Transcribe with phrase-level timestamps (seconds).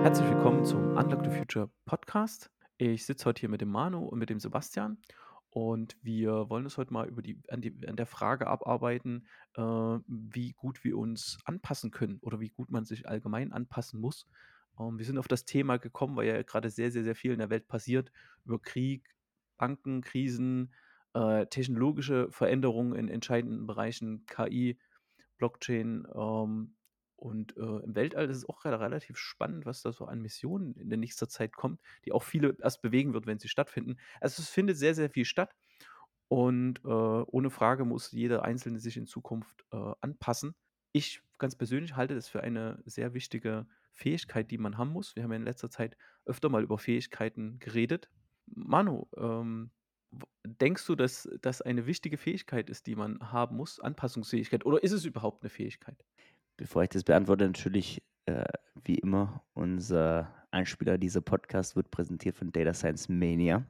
[0.00, 2.50] Herzlich willkommen zum Unlock the Future Podcast.
[2.78, 4.96] Ich sitze heute hier mit dem Manu und mit dem Sebastian
[5.50, 9.26] und wir wollen uns heute mal über die, an, die, an der Frage abarbeiten,
[9.56, 14.26] äh, wie gut wir uns anpassen können oder wie gut man sich allgemein anpassen muss.
[14.78, 17.40] Ähm, wir sind auf das Thema gekommen, weil ja gerade sehr, sehr, sehr viel in
[17.40, 18.10] der Welt passiert
[18.46, 19.14] über Krieg,
[19.58, 20.72] Banken, Krisen,
[21.14, 24.78] äh, technologische Veränderungen in entscheidenden Bereichen, KI,
[25.38, 26.06] Blockchain.
[26.14, 26.76] Ähm,
[27.16, 30.74] und äh, im Weltall ist es auch gerade relativ spannend, was da so an Missionen
[30.76, 33.98] in der nächsten Zeit kommt, die auch viele erst bewegen wird, wenn sie stattfinden.
[34.20, 35.54] Also es findet sehr, sehr viel statt.
[36.28, 40.54] Und äh, ohne Frage muss jeder Einzelne sich in Zukunft äh, anpassen.
[40.92, 45.16] Ich ganz persönlich halte das für eine sehr wichtige Fähigkeit, die man haben muss.
[45.16, 48.10] Wir haben ja in letzter Zeit öfter mal über Fähigkeiten geredet.
[48.46, 49.72] Manu, ähm,
[50.44, 54.64] denkst du, dass das eine wichtige Fähigkeit ist, die man haben muss, Anpassungsfähigkeit?
[54.66, 56.04] Oder ist es überhaupt eine Fähigkeit?
[56.56, 58.44] Bevor ich das beantworte, natürlich äh,
[58.84, 63.66] wie immer, unser Einspieler dieser Podcast wird präsentiert von Data Science Mania.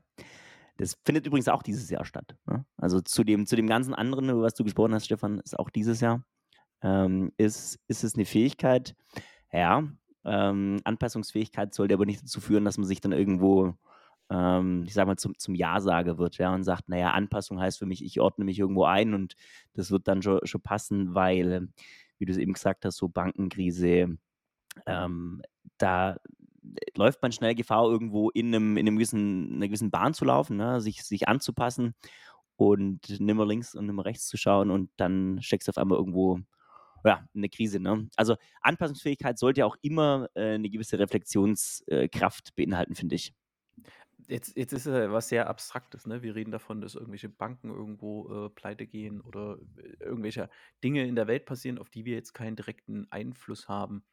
[0.77, 2.37] Das findet übrigens auch dieses Jahr statt.
[2.47, 2.65] Ne?
[2.77, 5.69] Also zu dem, zu dem ganzen anderen, über was du gesprochen hast, Stefan, ist auch
[5.69, 6.25] dieses Jahr.
[6.83, 8.97] Ähm, ist, ist es eine Fähigkeit?
[9.53, 9.87] Ja.
[10.25, 13.75] Ähm, Anpassungsfähigkeit sollte aber nicht dazu führen, dass man sich dann irgendwo,
[14.31, 17.87] ähm, ich sag mal, zum, zum Ja-Sager wird, ja, und sagt, naja, Anpassung heißt für
[17.87, 19.35] mich, ich ordne mich irgendwo ein und
[19.75, 21.69] das wird dann schon, schon passen, weil
[22.19, 24.19] wie du es eben gesagt hast, so Bankenkrise,
[24.87, 25.43] ähm,
[25.79, 26.17] da
[26.95, 30.57] läuft man schnell Gefahr, irgendwo in, einem, in einem gewissen, einer gewissen Bahn zu laufen,
[30.57, 30.81] ne?
[30.81, 31.95] sich, sich anzupassen
[32.57, 36.41] und nimmer links und nimmer rechts zu schauen und dann steckst du auf einmal irgendwo
[37.05, 37.81] ja, eine Krise.
[37.81, 38.09] Ne?
[38.17, 43.33] Also Anpassungsfähigkeit sollte ja auch immer äh, eine gewisse Reflexionskraft beinhalten, finde ich.
[44.31, 46.23] Jetzt, jetzt ist es was sehr Abstraktes, ne?
[46.23, 50.49] Wir reden davon, dass irgendwelche Banken irgendwo äh, pleite gehen oder äh, irgendwelche
[50.85, 54.05] Dinge in der Welt passieren, auf die wir jetzt keinen direkten Einfluss haben.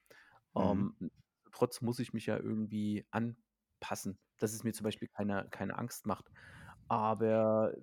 [0.55, 0.95] Mhm.
[1.01, 1.11] Ähm,
[1.51, 6.07] trotz muss ich mich ja irgendwie anpassen, dass es mir zum Beispiel keine, keine Angst
[6.07, 6.31] macht.
[6.87, 7.75] Aber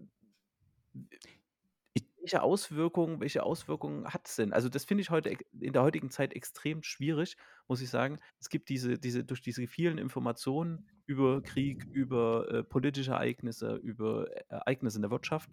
[2.20, 4.52] welche Auswirkungen, welche Auswirkungen hat es denn?
[4.52, 7.36] Also das finde ich heute in der heutigen Zeit extrem schwierig,
[7.68, 8.18] muss ich sagen.
[8.40, 14.30] Es gibt diese, diese, durch diese vielen Informationen über Krieg, über äh, politische Ereignisse, über
[14.30, 15.50] äh, Ereignisse in der Wirtschaft,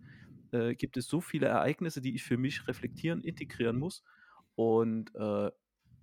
[0.51, 4.03] äh, gibt es so viele Ereignisse, die ich für mich reflektieren, integrieren muss.
[4.55, 5.51] Und, äh,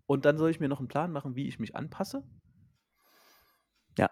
[0.07, 2.25] und dann soll ich mir noch einen Plan machen, wie ich mich anpasse.
[3.99, 4.11] Ja,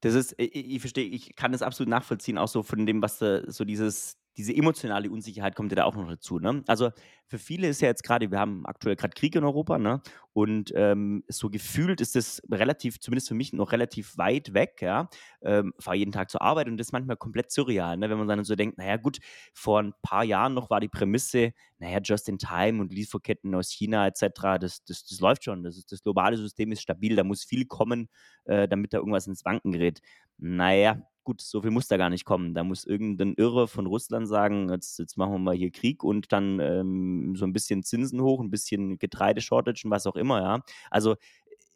[0.00, 3.18] das ist, ich, ich verstehe, ich kann das absolut nachvollziehen, auch so von dem, was
[3.18, 6.38] da, so dieses, diese emotionale Unsicherheit kommt ja da auch noch dazu.
[6.38, 6.62] Ne?
[6.66, 6.90] Also
[7.26, 10.02] für viele ist ja jetzt gerade, wir haben aktuell gerade Krieg in Europa, ne?
[10.32, 15.08] Und ähm, so gefühlt ist das relativ, zumindest für mich, noch relativ weit weg, ja.
[15.42, 18.10] Ähm, fahre jeden Tag zur Arbeit und das ist manchmal komplett surreal, ne?
[18.10, 19.18] Wenn man dann so denkt, naja, gut,
[19.54, 23.70] vor ein paar Jahren noch war die Prämisse, naja, just in time und Lieferketten aus
[23.70, 25.62] China etc., das, das, das läuft schon.
[25.62, 28.08] Das, ist, das globale System ist stabil, da muss viel kommen,
[28.44, 30.00] äh, damit da irgendwas ins Wanken gerät.
[30.38, 32.54] Naja, gut, so viel muss da gar nicht kommen.
[32.54, 36.32] Da muss irgendein Irre von Russland sagen, jetzt, jetzt machen wir mal hier Krieg und
[36.32, 40.62] dann ähm, so ein bisschen Zinsen hoch, ein bisschen Getreideshortage und was auch immer, ja.
[40.90, 41.16] Also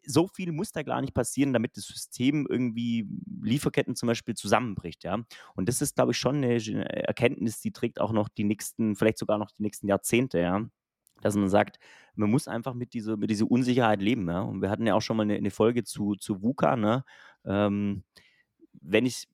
[0.05, 3.07] so viel muss da gar nicht passieren, damit das System irgendwie
[3.41, 5.19] Lieferketten zum Beispiel zusammenbricht, ja.
[5.55, 9.17] Und das ist, glaube ich, schon eine Erkenntnis, die trägt auch noch die nächsten, vielleicht
[9.17, 10.69] sogar noch die nächsten Jahrzehnte, ja
[11.21, 11.79] dass man sagt,
[12.15, 14.27] man muss einfach mit dieser, mit dieser Unsicherheit leben.
[14.29, 14.41] Ja?
[14.41, 16.75] Und wir hatten ja auch schon mal eine, eine Folge zu, zu VUCA.
[16.75, 17.03] Ne?
[17.45, 18.03] Ähm,
[18.73, 19.27] wenn ich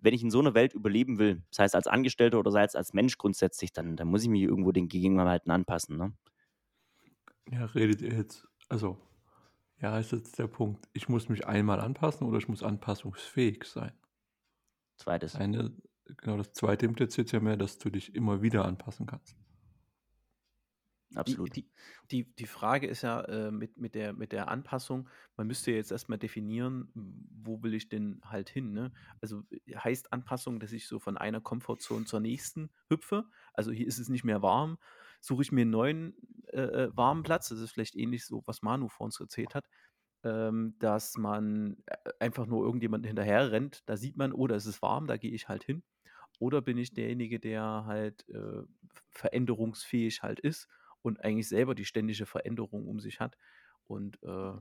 [0.00, 2.74] wenn ich in so einer Welt überleben will, sei es als Angestellter oder sei es
[2.74, 5.96] als Mensch grundsätzlich, dann, dann muss ich mich irgendwo den Gegebenheiten anpassen.
[5.96, 6.12] Ne?
[7.50, 8.98] Ja, redet ihr jetzt, also,
[9.80, 10.88] ja, ist jetzt der Punkt.
[10.92, 13.92] Ich muss mich einmal anpassen oder ich muss anpassungsfähig sein.
[14.96, 15.36] Zweites.
[15.36, 15.72] Eine,
[16.04, 19.36] genau, das zweite impliziert ja mehr, dass du dich immer wieder anpassen kannst.
[21.14, 21.56] Absolut.
[21.56, 21.66] Die,
[22.10, 25.90] die, die Frage ist ja äh, mit, mit, der, mit der Anpassung, man müsste jetzt
[25.90, 28.72] erstmal definieren, wo will ich denn halt hin.
[28.72, 28.92] Ne?
[29.20, 33.24] Also äh, heißt Anpassung, dass ich so von einer Komfortzone zur nächsten hüpfe.
[33.54, 34.78] Also hier ist es nicht mehr warm,
[35.20, 36.14] suche ich mir einen neuen
[36.48, 37.48] äh, äh warmen Platz.
[37.48, 39.66] Das ist vielleicht ähnlich so, was Manu vor uns erzählt hat.
[40.24, 44.66] Ähm, dass man äh, einfach nur irgendjemand hinterher rennt, da sieht man, oder oh, es
[44.66, 45.84] ist warm, da gehe ich halt hin.
[46.40, 48.62] Oder bin ich derjenige, der halt äh,
[49.10, 50.68] veränderungsfähig halt ist
[51.02, 53.36] und eigentlich selber die ständige Veränderung um sich hat.
[53.86, 54.52] Und äh,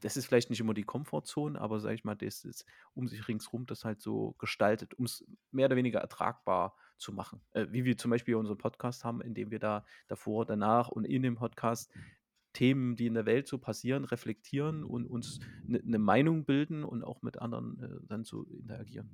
[0.00, 3.26] das ist vielleicht nicht immer die Komfortzone, aber sage ich mal, das ist um sich
[3.26, 7.40] ringsrum das halt so gestaltet, um es mehr oder weniger ertragbar zu machen.
[7.52, 11.04] Äh, wie wir zum Beispiel unseren Podcast haben, in dem wir da davor, danach und
[11.04, 11.90] in dem Podcast
[12.52, 17.02] Themen, die in der Welt so passieren, reflektieren und uns eine ne Meinung bilden und
[17.02, 19.10] auch mit anderen äh, dann so interagieren.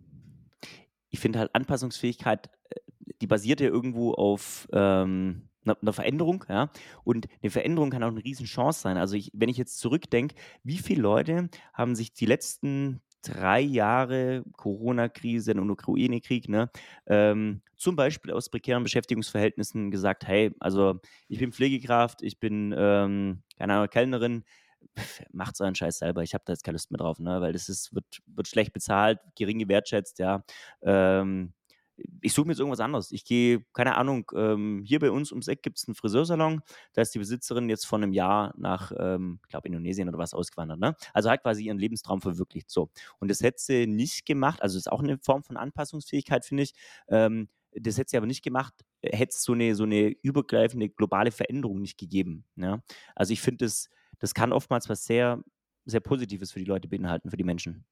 [1.10, 2.80] Ich finde halt Anpassungsfähigkeit, äh,
[3.20, 6.70] die basiert ja irgendwo auf ähm, 'ner 'ner Veränderung, ja?
[7.04, 8.96] Und eine Veränderung kann auch eine Riesenchance sein.
[8.98, 10.34] Also, ich wenn ich jetzt zurückdenke,
[10.64, 16.70] wie viele Leute haben sich die letzten 3 Jahre Corona-Krise und Ukraine-Krieg, ne,
[17.06, 23.42] ähm, zum Beispiel aus prekären Beschäftigungsverhältnissen gesagt: „Hey, also, ich bin Pflegekraft, ich bin, ähm,
[23.58, 24.44] keine Ahnung, Kellnerin,
[25.32, 26.22] macht so einen Scheiß selber.
[26.22, 28.72] Ich habe da jetzt keine Lust mehr drauf, ne, weil das ist wird wird schlecht
[28.72, 30.44] bezahlt, gering gewertschätzt, ja.
[30.82, 31.52] Ähm,
[32.20, 33.12] ich suche mir jetzt irgendwas anderes.
[33.12, 36.60] Ich gehe, keine Ahnung, ähm, hier bei uns ums Eck gibt es einen Friseursalon.
[36.94, 40.34] Da ist die Besitzerin jetzt vor einem Jahr nach, ähm, ich glaube, Indonesien oder was
[40.34, 40.94] ausgewandert, ne?
[41.12, 42.90] Also, hat quasi ihren Lebenstraum verwirklicht, so.
[43.20, 46.64] Und das hätte sie nicht gemacht also, das ist auch eine Form von Anpassungsfähigkeit, finde
[46.64, 46.74] ich.
[47.08, 51.30] Ähm, das hätte sie aber nicht gemacht, hätte es so eine so 'ne übergreifende globale
[51.32, 52.82] Veränderung nicht gegeben, ja?
[53.14, 53.88] Also, ich finde, das
[54.20, 55.42] das kann oftmals was sehr,
[55.84, 57.84] sehr Positives für die Leute beinhalten, für die Menschen.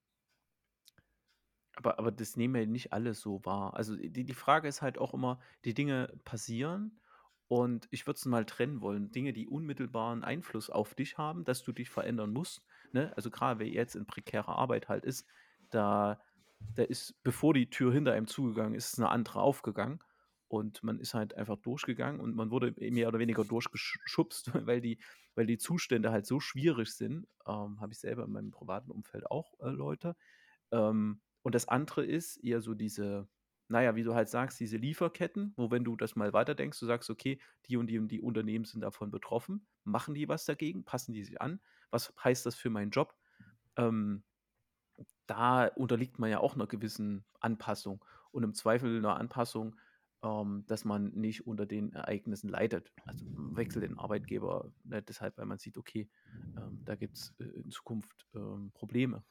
[1.76, 3.74] Aber aber das nehmen ja nicht alle so wahr.
[3.74, 7.00] Also, die die Frage ist halt auch immer, die Dinge passieren
[7.48, 9.10] und ich würde es mal trennen wollen.
[9.12, 12.62] Dinge, die unmittelbaren Einfluss auf dich haben, dass du dich verändern musst,
[12.92, 13.12] ne?
[13.16, 15.26] Also, gerade wer jetzt in prekärer Arbeit halt ist,
[15.70, 16.20] da
[16.74, 20.00] da ist, bevor die Tür hinter einem zugegangen ist, ist 'ne andere aufgegangen
[20.48, 24.98] und man ist halt einfach durchgegangen und man wurde mehr oder weniger durchgeschubst, weil die
[25.34, 27.26] weil die Zustände halt so schwierig sind.
[27.46, 30.16] Ähm, habe ich selber in meinem privaten Umfeld auch, äh, Leute.
[30.72, 33.28] Ähm, und das andere ist eher so diese,
[33.68, 37.08] naja, wie du halt sagst, diese Lieferketten, wo wenn du das mal weiterdenkst, du sagst,
[37.08, 37.38] okay,
[37.68, 39.64] die und die und die Unternehmen sind davon betroffen.
[39.84, 40.84] Machen die was dagegen?
[40.84, 41.60] Passen die sich an?
[41.92, 43.14] Was heißt das für meinen Job?
[43.76, 44.24] Ähm,
[45.28, 49.76] da unterliegt man ja auch einer gewissen Anpassung und im Zweifel einer Anpassung,
[50.24, 52.92] ähm, dass man nicht unter den Ereignissen leidet.
[53.04, 56.10] Also wechselt den Arbeitgeber nicht deshalb, weil man sieht, okay,
[56.56, 59.22] ähm, da gibt es äh, in Zukunft ähm, Probleme.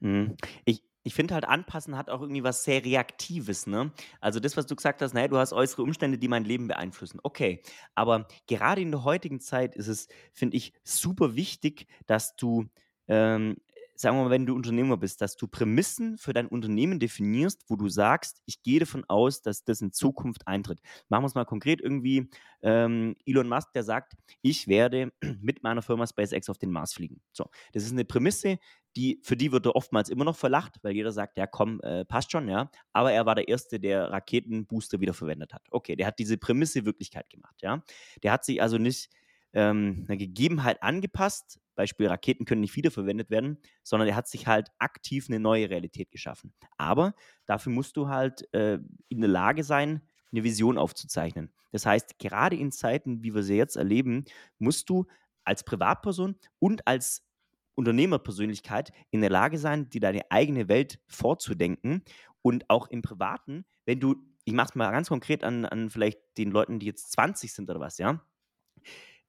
[0.00, 0.38] Mhm.
[0.64, 3.92] Ich ich finde halt, anpassen hat auch irgendwie was sehr Reaktives, ne?
[4.20, 6.68] Also das, was du gesagt hast, na ja, du hast äußere Umstände, die mein Leben
[6.68, 7.20] beeinflussen.
[7.22, 7.62] Okay,
[7.94, 12.66] aber gerade in der heutigen Zeit ist es, finde ich, super wichtig, dass du,
[13.08, 13.56] ähm,
[14.00, 17.76] sagen wir mal, wenn du Unternehmer bist, dass du Prämissen für dein Unternehmen definierst, wo
[17.76, 21.44] du sagst: „Ich gehe davon aus, dass das in Zukunft eintritt.“ Machen wir es mal
[21.44, 22.30] konkret irgendwie,
[22.62, 27.20] ähm, Elon Musk, der sagt: „Ich werde mit meiner Firma SpaceX auf den Mars fliegen.“
[27.32, 28.58] So, das ist eine Prämisse,
[28.96, 32.04] die für die wird er oftmals immer noch verlacht, weil jeder sagt: „Ja komm, äh,
[32.04, 32.70] passt schon“, ja?
[32.92, 35.62] Aber er war der Erste, der Raketenbooster wiederverwendet hat.
[35.70, 37.82] Okay, der hat diese Prämisse Wirklichkeit gemacht, ja?
[38.22, 39.10] Der hat sich also nicht,
[39.52, 44.68] ähm, 'ner Gegebenheit angepasst, Beispiel Raketen können nicht wiederverwendet werden, sondern er hat sich halt
[44.78, 46.52] aktiv eine neue Realität geschaffen.
[46.76, 47.14] Aber
[47.46, 48.78] dafür musst du halt, äh,
[49.08, 51.52] in der Lage sein, eine Vision aufzuzeichnen.
[51.72, 54.24] Das heißt, gerade in Zeiten, wie wir sie jetzt erleben,
[54.58, 55.06] musst du
[55.44, 57.26] als Privatperson und als
[57.74, 62.04] Unternehmerpersönlichkeit in der Lage sein, dir deine eigene Welt vorzudenken
[62.42, 66.18] und auch im Privaten, wenn du ich mache es mal ganz konkret an an vielleicht
[66.38, 68.24] den Leuten, die jetzt 20 sind oder was, ja?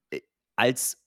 [0.09, 0.21] Äh,
[0.55, 1.03] als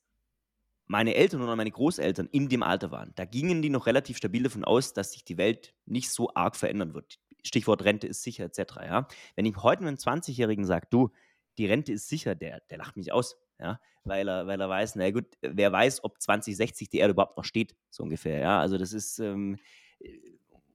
[0.86, 4.42] meine Eltern oder meine Großeltern in dem Alter waren, da gingen die noch relativ stabil
[4.42, 7.18] davon aus, dass sich die Welt nicht so arg verändern wird.
[7.42, 9.08] Stichwort Rente ist sicher et cetera, ja?
[9.36, 11.10] Wenn ich heute 'nem 20-Jährigen sage: „Du,
[11.58, 13.80] die Rente ist sicher“, der der lacht mich aus, ja?
[14.04, 17.44] Weil er weil er weiß, na gut, wer weiß, ob 2060 die Erde überhaupt noch
[17.44, 18.60] steht, so ungefähr, ja?
[18.60, 19.58] Also, das ist, ähm,
[20.00, 20.18] äh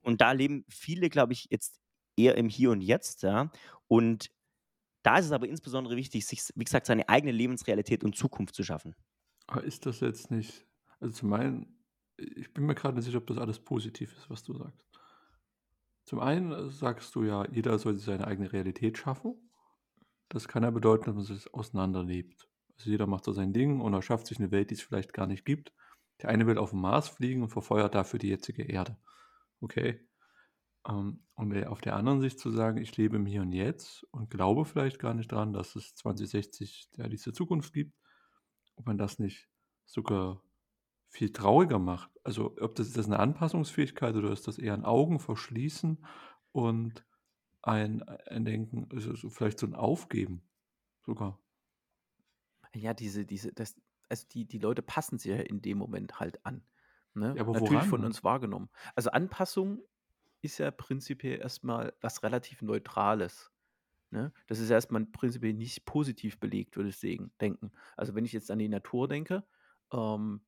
[0.03, 1.79] und da leben viele, glaube ich, jetzt
[2.17, 3.51] eher im Hier und Jetzt, ja?
[3.87, 4.31] Und
[5.03, 8.63] da ist es aber insbesondere wichtig, sich, wie gesagt, seine eigene Lebensrealität und Zukunft zu
[8.63, 8.95] schaffen.
[9.49, 11.77] Aber ist das jetzt nicht also zum einen,
[12.17, 14.85] ich bin mir gerade nicht sicher, ob das alles positiv ist, was du sagst.
[16.03, 19.35] Zum einen sagst du ja, jeder soll seine eigene Realität schaffen.
[20.27, 22.49] Das kann ja bedeuten, dass man sich auseinanderlebt.
[22.77, 25.27] Also jeder macht so sein Ding und erschafft sich eine Welt, die es vielleicht gar
[25.27, 25.73] nicht gibt.
[26.21, 28.97] Der eine will auf den Mars fliegen und verfeuert dafür die jetzige Erde.
[29.61, 30.05] Okay.
[30.87, 34.29] Ähm, und auf der anderen Sicht zu sagen, ich lebe im Hier und Jetzt und
[34.29, 37.98] glaube vielleicht gar nicht dran, dass es 2060 ja diese Zukunft gibt,
[38.79, 39.49] ob man das nicht
[39.85, 40.43] sogar
[41.09, 42.11] viel trauriger macht.
[42.23, 46.05] Also ob das ist das eine Anpassungsfähigkeit oder ist das eher ein Augen verschließen
[46.53, 47.05] und
[47.63, 50.43] ein ein Denken, also so vielleicht so ein Aufgeben
[51.05, 51.39] sogar.
[52.75, 53.75] Ja, diese diese das
[54.09, 56.63] also die die Leute passen sich ja in dem Moment halt an,
[57.13, 57.37] ne?
[57.37, 58.05] Ja, aber Natürlich von woran?
[58.05, 58.69] uns wahrgenommen.
[58.95, 59.81] Also, Anpassung
[60.41, 63.51] ist ja prinzipiell erstmal was relativ Neutrales,
[64.11, 64.33] ne?
[64.47, 66.99] Das ist erstmal prinzipiell nicht positiv belegt, würde ich
[67.41, 67.71] denken.
[67.97, 69.43] Also, wenn ich jetzt an die Natur denke,
[69.93, 70.41] ähm,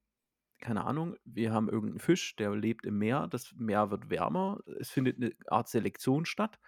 [0.59, 4.91] keine Ahnung, wir haben irgendeinen Fisch, der lebt im Meer, das Meer wird wärmer, es
[4.91, 6.59] findet eine Art Selektion statt.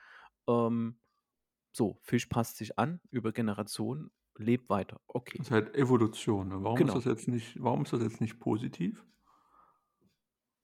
[0.48, 1.00] Ähm,
[1.74, 5.02] so, Fisch passt sich an über Generationen, lebt weiter.
[5.08, 6.64] Okay, Das ist halt Evolution, ne?
[6.64, 7.16] Warum ist das genau.
[7.16, 9.06] jetzt nicht warum ist das jetzt nicht positiv?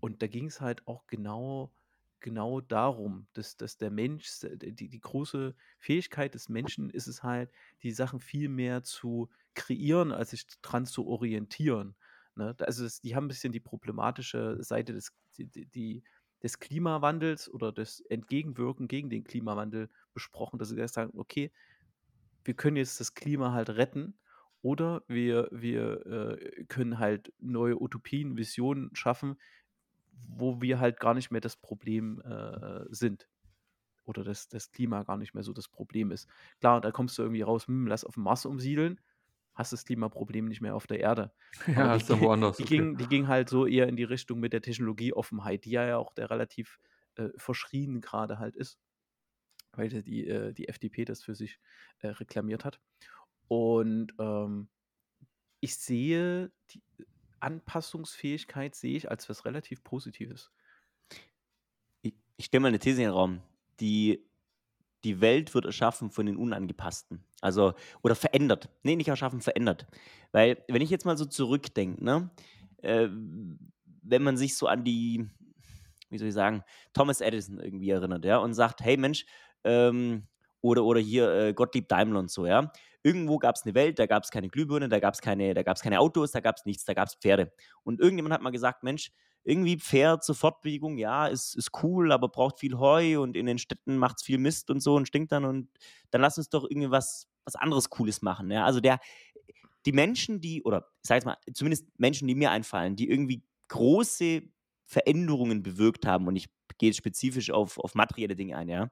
[0.00, 1.72] und da ging es halt auch genau
[2.20, 7.50] genau darum, dass, dass der Mensch, die, die große Fähigkeit des Menschen ist es halt,
[7.82, 11.96] die Sachen viel mehr zu kreieren, als sich dran zu orientieren.
[12.34, 12.54] Ne?
[12.60, 16.02] Also das, die haben ein bisschen die problematische Seite des, die, die,
[16.42, 21.52] des Klimawandels oder des Entgegenwirken gegen den Klimawandel besprochen, dass sie gesagt sagen, okay,
[22.44, 24.18] wir können jetzt das Klima halt retten
[24.62, 29.36] oder wir, wir äh, können halt neue Utopien, Visionen schaffen,
[30.26, 33.28] wo wir halt gar nicht mehr das Problem äh, sind.
[34.04, 36.28] Oder das, das Klima gar nicht mehr so das Problem ist.
[36.60, 39.00] Klar, da kommst du irgendwie raus, hm, lass auf dem Mars umsiedeln,
[39.54, 41.32] hast das Klimaproblem nicht mehr auf der Erde.
[41.66, 42.56] Ja, ist ja woanders.
[42.56, 42.76] Die, okay.
[42.78, 46.12] ging, die ging halt so eher in die Richtung mit der Technologieoffenheit, die ja auch
[46.14, 46.78] der relativ
[47.16, 48.78] äh, verschrien gerade halt ist,
[49.72, 51.58] weil die, äh, die FDP das für sich
[51.98, 52.80] äh, reklamiert hat.
[53.48, 54.68] Und ähm,
[55.60, 56.82] ich sehe die,
[57.40, 60.50] Anpassungsfähigkeit sehe ich als was relativ Positives.
[62.02, 63.40] Ich, ich stelle mal eine These in den Raum.
[63.80, 64.24] Die,
[65.04, 67.24] die Welt wird erschaffen von den Unangepassten.
[67.40, 68.68] Also, oder verändert.
[68.82, 69.86] Nee, nicht erschaffen, verändert.
[70.32, 72.30] Weil, wenn ich jetzt mal so zurückdenke, ne,
[72.82, 73.08] äh,
[74.02, 75.28] wenn man sich so an die,
[76.10, 79.26] wie soll ich sagen, Thomas Edison irgendwie erinnert, ja, und sagt, hey Mensch,
[79.64, 80.26] ähm,
[80.60, 82.72] oder, oder hier äh, Gottlieb Daimler und so, ja.
[83.02, 86.00] Irgendwo gab es eine Welt, da gab es keine Glühbirne, da gab es keine, keine
[86.00, 87.52] Autos, da gab es nichts, da gab es Pferde.
[87.84, 89.12] Und irgendjemand hat mal gesagt, Mensch,
[89.44, 93.58] irgendwie Pferd zur Fortbewegung, ja, ist, ist cool, aber braucht viel Heu und in den
[93.58, 95.70] Städten macht es viel Mist und so und stinkt dann und
[96.10, 98.50] dann lass uns doch irgendwie was, was anderes Cooles machen.
[98.50, 98.64] Ja?
[98.64, 98.98] Also der,
[99.86, 103.42] die Menschen, die, oder ich sag jetzt mal, zumindest Menschen, die mir einfallen, die irgendwie
[103.68, 104.42] große
[104.84, 108.90] Veränderungen bewirkt haben, und ich gehe spezifisch auf, auf materielle Dinge ein, ja,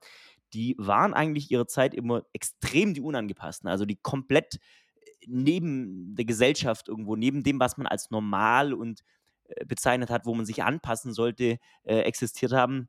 [0.53, 4.59] die waren eigentlich ihrer Zeit immer extrem die Unangepassten, also die komplett äh,
[5.26, 9.03] neben der Gesellschaft irgendwo, neben dem, was man als normal und
[9.45, 12.88] äh, bezeichnet hat, wo man sich anpassen sollte, äh, existiert haben.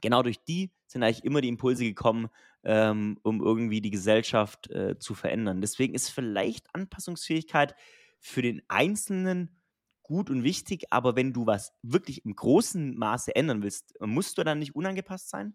[0.00, 2.28] Genau durch die sind eigentlich immer die Impulse gekommen,
[2.64, 5.60] ähm, um irgendwie die Gesellschaft äh, zu verändern.
[5.60, 7.74] Deswegen ist vielleicht Anpassungsfähigkeit
[8.18, 9.60] für den Einzelnen
[10.02, 14.44] gut und wichtig, aber wenn du was wirklich im großen Maße ändern willst, musst du
[14.44, 15.54] dann nicht unangepasst sein?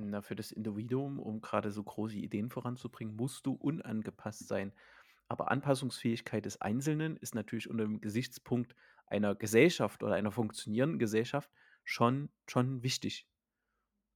[0.00, 4.72] Na, für das Individuum, um gerade so große Ideen voranzubringen, musst du unangepasst sein.
[5.28, 8.74] Aber Anpassungsfähigkeit des Einzelnen ist natürlich unter dem Gesichtspunkt
[9.06, 11.50] einer Gesellschaft oder einer funktionierenden Gesellschaft
[11.84, 13.26] schon, schon wichtig.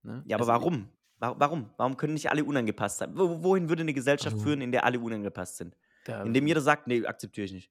[0.03, 0.23] Ne?
[0.27, 0.89] Ja, aber Also, warum?
[1.19, 1.71] Warum?
[1.77, 3.11] Warum können nicht alle unangepasst sein?
[3.15, 5.77] Wohin würde eine Gesellschaft Also, führen, in der alle unangepasst sind?
[6.25, 7.71] Indem jeder sagt, nee, akzeptiere ich nicht.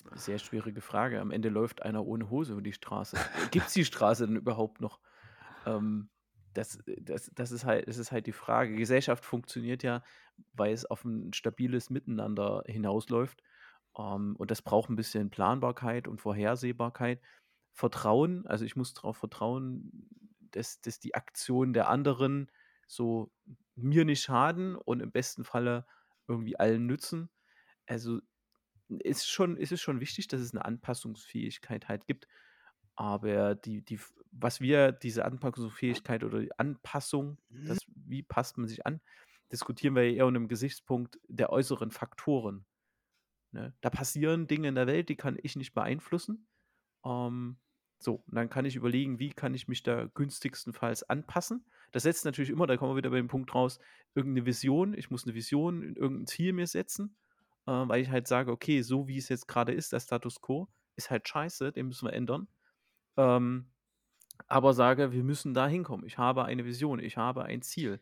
[0.00, 1.20] ist eine sehr schwierige Frage.
[1.20, 3.16] Am Ende läuft einer ohne Hose über die Straße.
[3.50, 5.00] Gibt es die Straße denn überhaupt noch?
[5.66, 6.08] Ähm,
[6.54, 8.74] das, das, das, ist halt, das ist halt die Frage.
[8.76, 10.02] Gesellschaft funktioniert ja,
[10.54, 13.42] weil es auf ein stabiles Miteinander hinausläuft.
[13.98, 17.20] Ähm, und das braucht ein bisschen Planbarkeit und Vorhersehbarkeit.
[17.72, 20.08] Vertrauen, also ich muss darauf vertrauen,
[20.52, 22.50] dass, dass die Aktionen der anderen
[22.86, 23.30] so
[23.74, 25.86] mir nicht schaden und im besten Falle
[26.26, 27.28] irgendwie allen nützen.
[27.86, 28.20] Also
[28.88, 32.26] ist schon, ist es schon wichtig, dass es eine Anpassungsfähigkeit halt gibt.
[32.94, 34.00] Aber die, die,
[34.38, 37.68] was wir, diese Anpassungsfähigkeit oder die Anpassung, mhm.
[37.68, 39.00] das, wie passt man sich an,
[39.52, 42.64] diskutieren wir eher unter dem Gesichtspunkt der äußeren Faktoren.
[43.52, 43.74] Ne?
[43.80, 46.46] Da passieren Dinge in der Welt, die kann ich nicht beeinflussen.
[47.04, 47.58] Ähm,
[47.98, 51.64] So, und dann kann ich überlegen, wie kann ich mich da günstigstenfalls anpassen.
[51.92, 53.78] Das setzt natürlich immer, da kommen wir wieder bei dem Punkt raus,
[54.14, 54.92] irgendeine Vision.
[54.92, 57.16] Ich muss eine Vision, irgendein Ziel mir setzen,
[57.66, 60.68] äh, weil ich halt sage, okay, so wie es jetzt gerade ist, der Status quo,
[60.96, 62.48] ist halt scheiße, den müssen wir ändern.
[63.16, 63.70] Ähm,
[64.46, 66.06] aber sage, wir müssen da hinkommen.
[66.06, 68.00] Ich habe eine Vision, ich habe ein Ziel.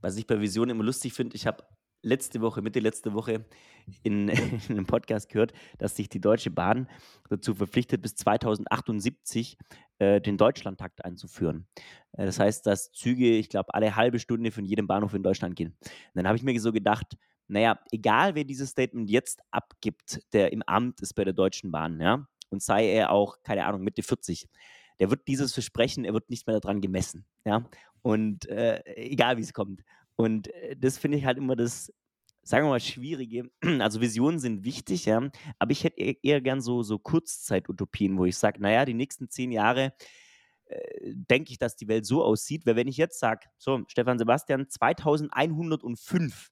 [0.00, 1.64] Was ich bei Vision immer lustig finde, ich habe
[2.04, 3.44] letzte Woche, Mitte letzte Woche
[4.02, 6.88] in, in, einem Podcast gehört, dass sich die Deutsche Bahn
[7.28, 9.56] dazu verpflichtet, bis 2078
[9.98, 11.66] äh, den Deutschlandtakt einzuführen.
[12.12, 15.56] Äh, das heißt, dass Züge, ich glaube, alle halbe Stunde von jedem Bahnhof in Deutschland
[15.56, 15.76] gehen.
[15.80, 17.16] Und dann habe ich mir so gedacht,
[17.46, 22.00] naja, egal wer dieses Statement jetzt abgibt, der im Amt ist bei der Deutschen Bahn,
[22.00, 24.48] ja, und sei er auch, keine Ahnung, Mitte 40,
[24.98, 27.68] der wird dieses Versprechen, er wird nicht mehr daran gemessen, ja,
[28.02, 29.82] und äh, egal wie es kommt.
[30.16, 31.92] Und äh, das finde ich halt immer das,
[32.42, 33.50] sagen wir mal, Schwierige.
[33.80, 38.24] Also Visionen sind wichtig, ja, aber ich hätte eher, eher gern so, so Kurzzeit-Utopien, wo
[38.24, 39.92] ich sage, naja, die nächsten zehn Jahre
[40.66, 44.18] äh, denke ich, dass die Welt so aussieht, weil wenn ich jetzt sage, so, Stefan
[44.18, 46.50] Sebastian, 2105,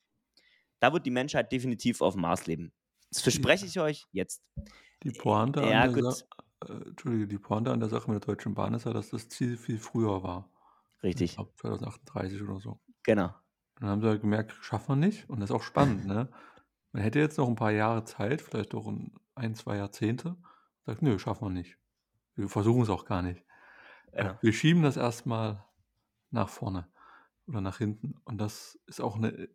[0.80, 2.72] da wird die Menschheit definitiv auf dem Mars leben.
[3.10, 4.42] Das verspreche ich euch jetzt.
[5.02, 6.04] Die Pointe, Ja, an der gut.
[6.04, 6.16] Sa
[6.66, 9.28] äh, Entschuldige, die Pointe an der Sache mit der Deutschen Bahn ist ja, dass das
[9.28, 10.50] Ziel viel früher war.
[11.02, 12.80] Ich Richtig, glaube 2038 oder so.
[13.04, 13.34] genau.
[13.76, 15.28] Dann haben sie halt gemerkt, schaffen wir nicht.
[15.30, 16.30] Und das ist auch spannend, ne?
[16.92, 20.36] Man hätte jetzt noch ein paar Jahre Zeit, vielleicht auch ein, ein zwei Jahrzehnte.
[20.86, 21.78] Sagt, nö, schaffen wir nicht.
[22.36, 23.44] Wir versuchen es auch gar nicht.
[24.12, 24.38] Äh, Genau.
[24.40, 25.66] wir schieben das erstmal
[26.30, 26.88] nach vorne
[27.46, 28.16] oder nach hinten.
[28.24, 29.48] Und das ist auch eine äh,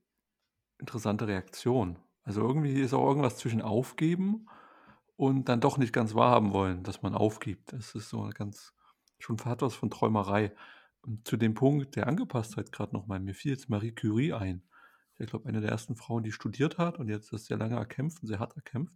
[0.80, 2.00] interessante Reaktion.
[2.24, 4.48] Also irgendwie ist auch irgendwas zwischen aufgeben
[5.17, 7.74] und dann doch nicht ganz wahrhaben wollen, dass man aufgibt.
[7.74, 8.74] Das ist so ganz,
[9.19, 10.55] schon hat was von Träumerei.
[11.01, 14.63] Und zu dem Punkt der Angepasstheit gerade nochmal, mir fiel jetzt Marie Curie ein.
[15.19, 18.21] Ich glaube, eine der ersten Frauen, die studiert hat und jetzt das sehr lange erkämpft
[18.21, 18.93] und sehr hart erkämpft.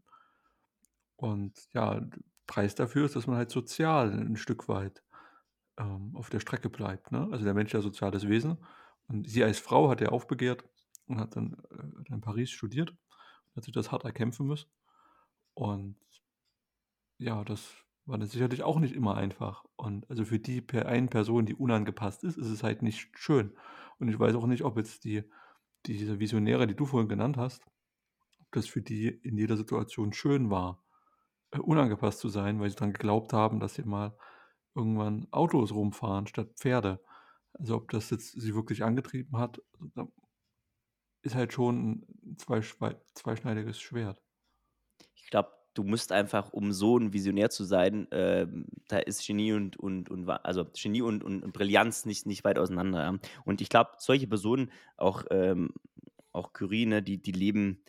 [1.15, 2.01] Und ja,
[2.45, 5.03] Preis dafür ist, dass man halt sozial ein Stück weit
[5.77, 7.11] ähm, auf der Strecke bleibt.
[7.11, 7.27] Ne?
[7.31, 8.57] Also der Mensch ist ja soziales Wesen.
[9.07, 10.63] Und sie als Frau hat ja aufbegehrt
[11.07, 14.69] und hat dann äh, in Paris studiert und hat sich das hart erkämpfen müssen.
[15.53, 15.95] Und
[17.21, 17.71] ja, das
[18.05, 19.63] war dann sicherlich auch nicht immer einfach.
[19.75, 23.55] Und also für die per eine Person, die unangepasst ist, ist es halt nicht schön.
[23.99, 25.23] Und ich weiß auch nicht, ob jetzt die,
[25.85, 27.63] diese Visionäre, die du vorhin genannt hast,
[28.39, 30.83] ob das für die in jeder Situation schön war,
[31.51, 34.17] äh, unangepasst zu sein, weil sie daran geglaubt haben, dass sie mal
[34.73, 37.03] irgendwann Autos rumfahren statt Pferde.
[37.53, 39.61] Also ob das jetzt sie wirklich angetrieben hat,
[39.95, 40.07] da
[41.21, 42.37] ist halt schon ein
[43.13, 44.21] zweischneidiges Schwert.
[45.13, 49.53] Ich glaube, du musst einfach, um so ein Visionär zu sein, ähm, da ist Genie
[49.53, 53.03] und, und, und also Genie und, und, und Brillanz nicht, nicht weit auseinander.
[53.03, 53.17] Ja.
[53.45, 55.71] Und ich glaube, solche Personen, auch, ähm,
[56.33, 57.83] auch Curie, ne, die, die leben,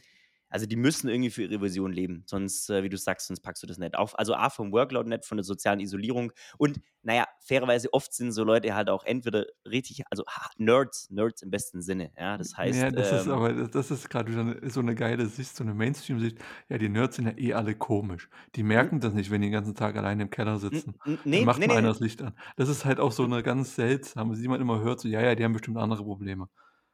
[0.52, 2.24] also die müssen irgendwie für ihre Vision leben.
[2.26, 4.18] Sonst, äh, wie du sagst, sonst packst du das nicht auf.
[4.18, 6.32] Also A vom Workload nicht, von der sozialen Isolierung.
[6.58, 11.42] Und naja, fairerweise oft sind so Leute halt auch entweder richtig, also ha, Nerds, Nerds
[11.42, 12.12] im besten Sinne.
[12.18, 12.80] Ja, das heißt.
[12.80, 15.64] Ja, das ist ähm, aber, das, das ist gerade eine, so eine geile Sicht, so
[15.64, 16.38] eine Mainstream-Sicht.
[16.68, 18.28] Ja, die Nerds sind ja eh alle komisch.
[18.54, 20.94] Die merken das nicht, wenn die den ganzen Tag alleine im Keller sitzen.
[21.04, 21.78] Dann nee, macht nee, mal nee.
[21.78, 22.34] einer das Licht an.
[22.56, 25.34] Das ist halt auch so eine ganz seltsame, die man immer hört, so, ja, ja,
[25.34, 26.48] die haben bestimmt andere Probleme.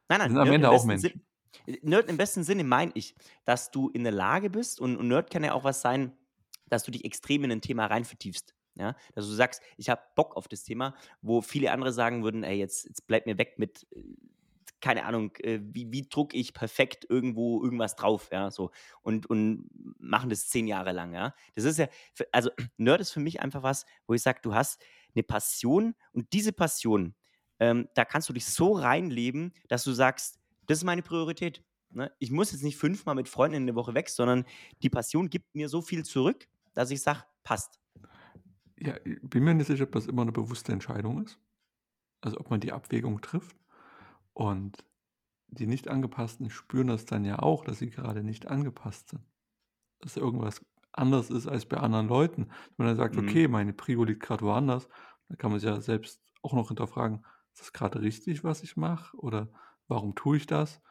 [0.09, 1.09] Nein, nein, sind am im Ende auch Menschen.
[1.09, 1.21] Sinn,
[1.81, 5.31] Nerd im besten Sinne meine ich, dass du in der Lage bist, und, und Nerd
[5.31, 6.15] kann ja auch was sein,
[6.67, 8.53] dass du dich extrem in ein Thema rein vertiefst.
[8.75, 8.95] Ja?
[9.13, 12.57] Dass du sagst, ich habe Bock auf das Thema, wo viele andere sagen würden, ey,
[12.57, 14.03] jetzt, jetzt bleib mir weg mit, äh,
[14.81, 18.71] keine Ahnung, äh, wie, wie druck ich perfekt irgendwo irgendwas drauf, ja, so.
[19.01, 21.35] Und, und machen das zehn Jahre lang, ja.
[21.55, 21.87] Das ist ja,
[22.31, 24.81] also Nerd ist für mich einfach was, wo ich sage, du hast
[25.15, 27.15] eine Passion und diese Passion,
[27.59, 30.38] ähm, da kannst du dich so reinleben, dass du sagst,
[30.69, 31.63] das ist meine Priorität.
[31.89, 32.11] Ne?
[32.19, 34.45] Ich muss jetzt nicht fünfmal mit Freunden in der Woche weg, sondern
[34.83, 37.79] die Passion gibt mir so viel zurück, dass ich sage, passt.
[38.79, 41.39] Ja, ich bin mir nicht sicher, ob das immer eine bewusste Entscheidung ist.
[42.21, 43.57] Also ob man die Abwägung trifft.
[44.33, 44.85] Und
[45.47, 49.23] die nicht angepassten spüren das dann ja auch, dass sie gerade nicht angepasst sind.
[50.01, 52.49] Dass irgendwas anders ist als bei anderen Leuten.
[52.77, 53.27] Wenn man dann sagt, Mhm.
[53.27, 54.87] okay, meine Prio liegt gerade woanders,
[55.27, 58.77] dann kann man sich ja selbst auch noch hinterfragen, ist das gerade richtig, was ich
[58.77, 59.17] mache?
[59.17, 59.49] Oder
[59.89, 60.81] warum tue ich das?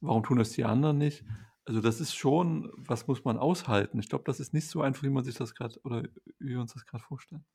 [0.00, 1.24] Warum tun das die anderen nicht?
[1.66, 3.98] Also das ist schon, was muss man aushalten?
[4.00, 6.04] Ich glaube, das ist nicht so einfach, wie man sich das gerade oder
[6.38, 7.46] wie wir uns das gerade vorstellen.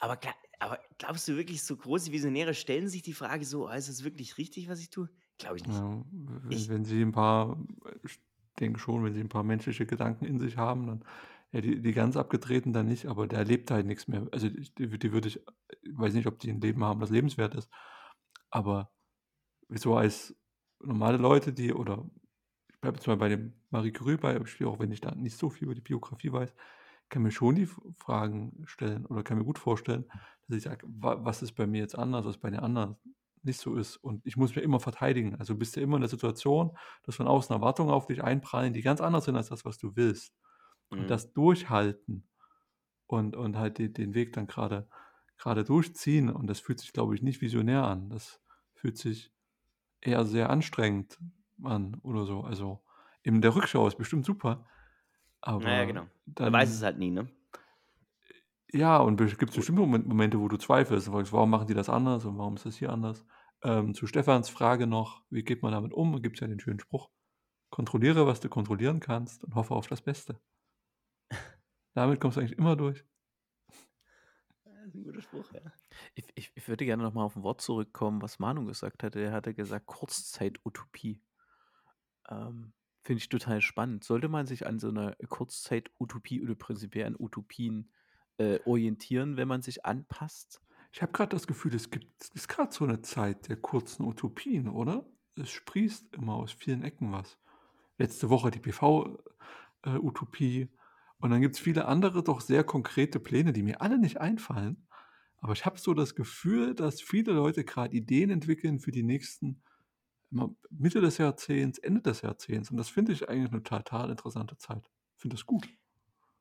[0.00, 0.18] Aber,
[0.58, 4.04] aber glaubst du wirklich, so große Visionäre stellen sich die Frage so, ah, ist es
[4.04, 5.10] wirklich richtig, was ich tue?
[5.38, 5.84] Glaube ich nicht.
[5.84, 7.58] Ja, wenn, Ich- wenn sie ein paar,
[8.04, 8.20] ich
[8.60, 11.04] denke schon, wenn sie ein paar menschliche Gedanken in sich haben, dann,
[11.52, 14.28] ja, die, die ganz abgetreten dann nicht, aber der lebt halt nichts mehr.
[14.32, 15.36] Also die, die, die würde ich,
[15.82, 17.70] ich weiß nicht, ob die ein Leben haben, das lebenswert ist,
[18.50, 18.92] aber
[19.70, 20.36] so als
[20.80, 22.08] normale Leute, die, oder
[22.68, 25.50] ich bleibe jetzt mal bei dem Marie Curie Beispiel, auch wenn ich da nicht so
[25.50, 26.54] viel über die Biografie weiß,
[27.08, 27.66] kann mir schon die
[27.98, 30.06] Fragen stellen oder kann mir gut vorstellen,
[30.48, 32.96] dass ich sage: „Wa was ist bei mir jetzt anders, was bei den anderen
[33.42, 35.36] nicht so ist?“ Und ich muss mich immer verteidigen.
[35.36, 38.82] Also, bist du immer in der Situation, dass von außen Erwartungen auf dich einprallen, die
[38.82, 40.34] ganz anders sind als das, was du willst.
[40.90, 41.10] Und Mhm.
[41.10, 42.28] das durchhalten
[43.06, 44.88] und und halt de den Weg dann gerade
[45.38, 48.10] gerade durchziehen und das fühlt sich, glaube ich, nicht visionär an.
[48.10, 48.40] Das
[48.74, 49.32] fühlt sich
[50.00, 51.18] eher sehr anstrengend
[51.64, 52.42] an oder so.
[52.42, 52.84] Also,
[53.22, 54.66] in der Rückschau ist bestimmt super,
[55.40, 56.08] aber genau.
[56.40, 57.28] Man weiß es dann halt nie, ne?
[58.72, 59.56] ja, und bes gibt's Gut.
[59.56, 62.54] bestimmt Momen Momente, wo du zweifelst und fragst: „Warum machen die das anders und warum
[62.56, 63.24] ist das hier anders?“
[63.62, 67.10] Ähm, zu Stefans Frage noch: „Wie geht man damit um?“ Gibt's ja den schönen Spruch:
[67.70, 70.40] „Kontrolliere, was du kontrollieren kannst und hoffe auf das Beste.“
[71.94, 73.04] Damit kommst du eigentlich immer durch.
[74.88, 75.60] Ist 'n guter Spruch, ja.
[76.14, 79.20] Ich ich ich würde gerne noch mal auf 'n Wort zurückkommen, was Manu gesagt hatte.
[79.20, 81.20] Er hatte gesagt Kurzzeit-Utopie.
[82.28, 82.72] Ähm,
[83.04, 84.04] finde ich total spannend.
[84.04, 87.92] Sollte man sich an so 'ner Kurzzeit-Utopie oder prinzipiell an Utopien,
[88.38, 90.60] äh, orientieren, wenn man sich anpasst?
[90.94, 94.04] Ich habe grad das Gefühl, es gibt es ist grad so 'ne Zeit der kurzen
[94.04, 95.06] Utopien, oder?
[95.36, 97.38] Es sprießt immer aus vielen Ecken was.
[97.98, 99.18] Letzte Woche die PV
[99.84, 99.98] äh,
[101.20, 104.88] und dann gibt's viele andere doch sehr konkrete Pläne, die mir alle nicht einfallen.
[105.38, 109.62] Aber ich habe so das Gefühl, dass viele Leute grad Ideen entwickeln für die nächsten
[110.70, 114.90] Mitte des Jahrzehnts, Ende des Jahrzehnts und das finde ich eigentlich 'ne total interessante Zeit.
[115.16, 115.68] Finde das gut.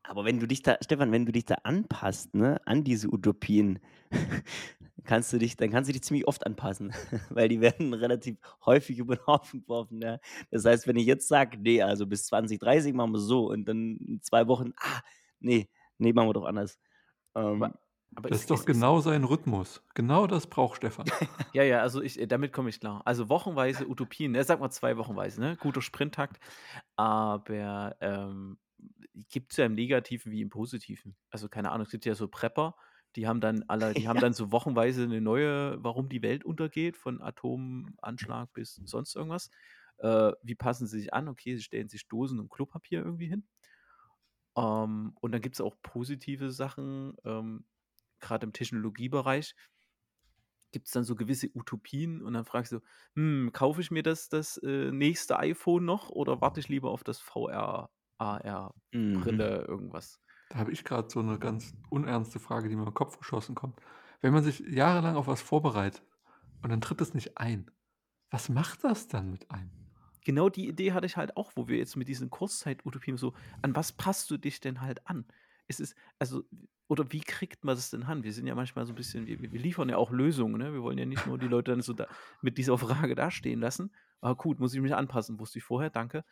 [0.04, 3.80] Aber wenn du dich da Stefan, wenn du dich da anpasst, ne, an diese Utopien,
[5.06, 6.94] kannst du dich dann kannst du dich ziemlich oft anpassen,
[7.30, 10.20] weil die werden relativ häufig über 'n Haufen geworfen, ja.
[10.52, 13.98] Das heißt, wenn ich jetzt sage: „Ne, also bis 2030 machen wir so“ und dann
[13.98, 15.02] in 2 Wochen: „Ah,
[15.40, 16.80] ne, ne, machen wir doch anders.“
[17.36, 17.74] Ähm,
[18.16, 19.84] Aber aber Das es ist doch es ist genau sein Rhythmus.
[19.96, 21.12] Genau das braucht Stefan.
[21.54, 23.02] Ja, ja, also ich damit komme ich klar.
[23.06, 25.58] Also wochenweise Utopien, ne, sagen wir 2 wochenweise, ne?
[25.58, 26.40] Guter Sprinttakt.
[26.96, 28.60] Aber, ähm,
[29.30, 31.16] gibt's ja im Negativen wie im Positiven.
[31.32, 32.76] Also, keine Ahnung, es gibt ja so Prepper,
[33.18, 34.22] die haben dann alle die haben ja.
[34.22, 39.50] dann so wochenweise 'ne neue warum die Welt untergeht, von Atomanschlag bis sonst irgendwas.
[40.00, 41.28] Äh, wie passen sie sich an?
[41.28, 43.48] Okay, sie stellen sich Dosen und Klopapier irgendwie hin.
[44.56, 47.66] Ähm, und dann gibt's auch positive Sachen, ähm,
[48.20, 49.56] grad im Technologiebereich
[50.72, 52.80] gibt's dann so gewisse Utopien und dann fragst du:
[53.16, 57.04] „Hm, kaufe ich mir das das, äh, nächste iPhone noch oder warte ich lieber auf
[57.04, 57.90] das VR,
[58.94, 59.58] Mhm.
[59.58, 60.20] AR-Brille, irgendwas?“
[60.52, 63.80] Da habe ich grad so 'ne ganz unernste Frage, die mir 'n Kopf geschossen kommt.
[64.22, 66.04] Wenn man sich jahrelang auf was vorbereitet
[66.62, 67.70] und dann tritt es nicht ein,
[68.32, 69.72] was macht das dann mit einem?
[70.26, 73.76] Genau die Idee hatte ich halt auch, wo wir jetzt mit diesen Kurzzeit-Utopien so an
[73.76, 75.26] was passt du dich denn halt an?
[75.68, 76.44] Es ist also
[76.90, 78.24] oder wie kriegt man das denn an?
[78.24, 80.74] Wir sind ja manchmal so 'n bisschen wir wir liefern ja auch Lösungen, ne?
[80.74, 82.08] Wir wollen ja nicht nur die Leute dann so da
[82.42, 83.92] mit dieser Frage dastehen lassen.
[84.24, 86.26] „Ah, gut, muss ich mich anpassen, wusste ich vorher, danke.“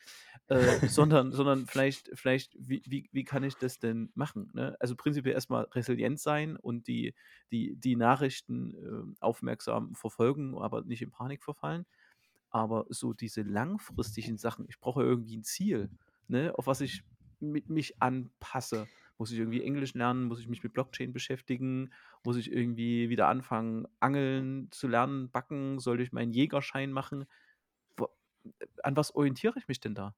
[0.47, 4.75] Äh, sondern sondern vielleicht vielleicht, wie wie wie kann ich das denn machen, ne?
[4.79, 7.15] Also, prinzipiell erst mal resilient sein und die
[7.51, 11.85] die die Nachrichten, ähm, aufmerksam verfolgen, aber nicht in Panik verfallen.
[12.51, 15.91] Aber so diese langfristigen Sachen ich brauche irgendwie 'n Ziel,
[16.27, 17.03] ne, auf was ich
[17.39, 18.89] mi mich anpasse.
[19.17, 20.25] Muss ich irgendwie Englisch lernen?
[20.25, 21.91] Muss ich mich mit Blockchain beschäftigen?
[22.23, 25.79] Muss ich irgendwie wieder anfangen, Angeln zu lernen, backen?
[25.79, 27.25] Sollte ich meinen Jägerschein machen?
[28.83, 30.13] An was orientiere ich mich denn da?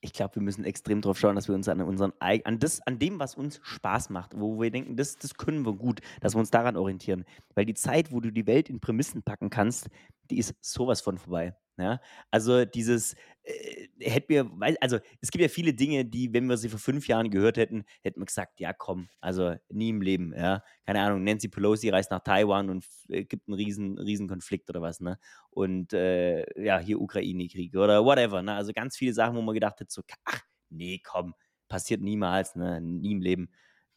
[0.00, 3.00] Ich glaube, wir müssen extrem drauf schauen, dass wir uns an unseren an das an
[3.00, 6.38] dem, was uns Spaß macht, wo wir denken, das das können wir gut, dass wir
[6.38, 7.24] uns daran orientieren.
[7.54, 9.88] Weil die Zeit, wo du die Welt in Prämissen packen kannst,
[10.30, 12.00] die ist so was von vorbei, ja?
[12.30, 13.14] Also, dieses,
[13.44, 16.78] äh, hätten wir weil also, es gibt ja viele Dinge, die, wenn wir sie vor
[16.78, 20.62] 5 Jahren gehört hätten, hätten wir gesagt: „Ja, komm, also nie im Leben“, ja?
[20.86, 24.82] Keine Ahnung, Nancy Pelosi reist nach Taiwan und äh, gibt 'n riesen riesen Konflikt oder
[24.82, 25.18] was, ne?
[25.50, 28.54] Und, äh, ja, hier Ukraine-Krieg oder whatever, ne?
[28.54, 31.34] Also, ganz viele Sachen, wo man gedacht hat so: „Ach, ne, komm,
[31.68, 32.80] passiert niemals, ne?
[32.80, 33.50] Nie im Leben.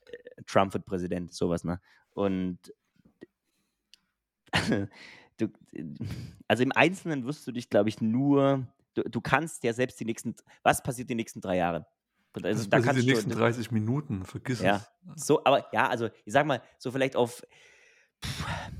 [0.07, 1.81] Äh, Trump wird Präsident“, so was, ne?
[2.11, 2.59] Und
[5.41, 5.49] du
[6.47, 10.05] also, im Einzelnen wirst du dich, glaube ich, nur du du kannst ja selbst die
[10.05, 11.87] nächsten was passiert die nächsten 3 Jahre?
[12.43, 14.23] Also, Was da passiert du nächsten das 30 Minuten?
[14.25, 14.77] Vergiss ja,
[15.15, 15.25] es.
[15.25, 17.41] so aber ja, also, ich sage mal, so vielleicht auf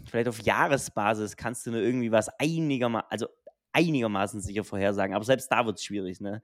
[0.09, 3.27] vielleicht auf Jahresbasis kannst du nur irgendwie was einigerma also,
[3.73, 6.41] einigermaßen sicher vorhersagen, aber selbst da wird's schwierig, ne?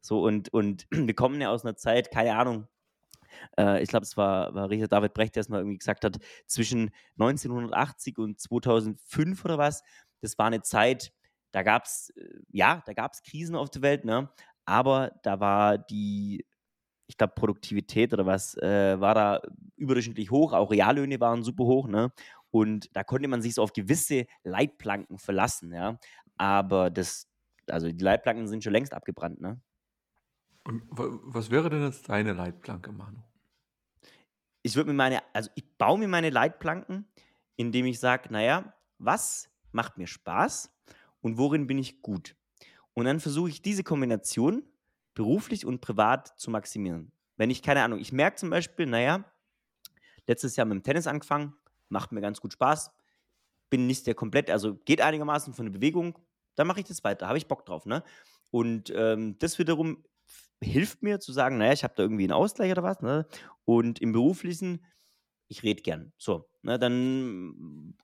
[0.00, 2.68] So und und wir kommen ja aus 'ner Zeit, keine Ahnung,
[3.58, 6.90] äh, ich glaube, es war war Richard David Brecht, der's mal irgendwie gesagt hat, zwischen
[7.16, 9.82] 1980 und 2005 oder was,
[10.22, 11.12] das war 'ne Zeit,
[11.52, 14.30] da gab's äh, ja, da gab's Krisen auf der Welt, ne?
[14.66, 16.44] Aber da war die
[17.08, 19.42] ich glaube, Produktivität oder was, äh, war da
[19.76, 22.12] überdurchschnittlich hoch, auch Reallöhne waren super hoch, ne?
[22.50, 25.98] Und da konnte man sich so auf gewisse Leitplanken verlassen, ja?
[26.38, 27.28] Aber das
[27.70, 29.60] also, die Leitplanken sind schon längst abgebrannt, ne?
[30.66, 33.22] Und wa was wäre denn jetzt deine Leitplanke, Manu?
[34.62, 37.06] Ich würde mir meine also, ich baue mir meine Leitplanken,
[37.56, 40.74] indem ich sage: „Na was macht mir Spaß
[41.20, 42.34] und worin bin ich gut?“
[42.94, 44.64] Und dann versuche ich diese Kombination
[45.14, 47.12] beruflich und privat zu maximieren.
[47.36, 49.24] Wenn ich keine Ahnung ich merke zum Beispiel, na
[50.26, 51.54] letztes Jahr mit dem Tennis angefangen,
[51.88, 52.90] macht mir ganz gut Spaß,
[53.70, 56.18] bin nicht der komplett also, geht einigermaßen von der Bewegung,
[56.56, 58.04] dann mache ich das weiter, habe ich Bock drauf, ne?
[58.50, 60.04] Und, ähm, das wiederum
[60.62, 63.26] hilft mir zu sagen, naja, ich habe da irgendwie einen Ausgleich oder was, ne?
[63.64, 64.84] Und im Beruflichen,
[65.48, 66.12] ich rede gern.
[66.18, 67.94] So, ne, dann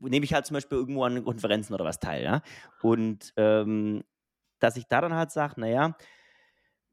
[0.00, 2.42] nehme ich halt zum Beispiel irgendwo an Konferenzen oder was teil, ja.
[2.82, 4.04] Und ähm,
[4.60, 5.96] dass ich da dann halt sage, naja,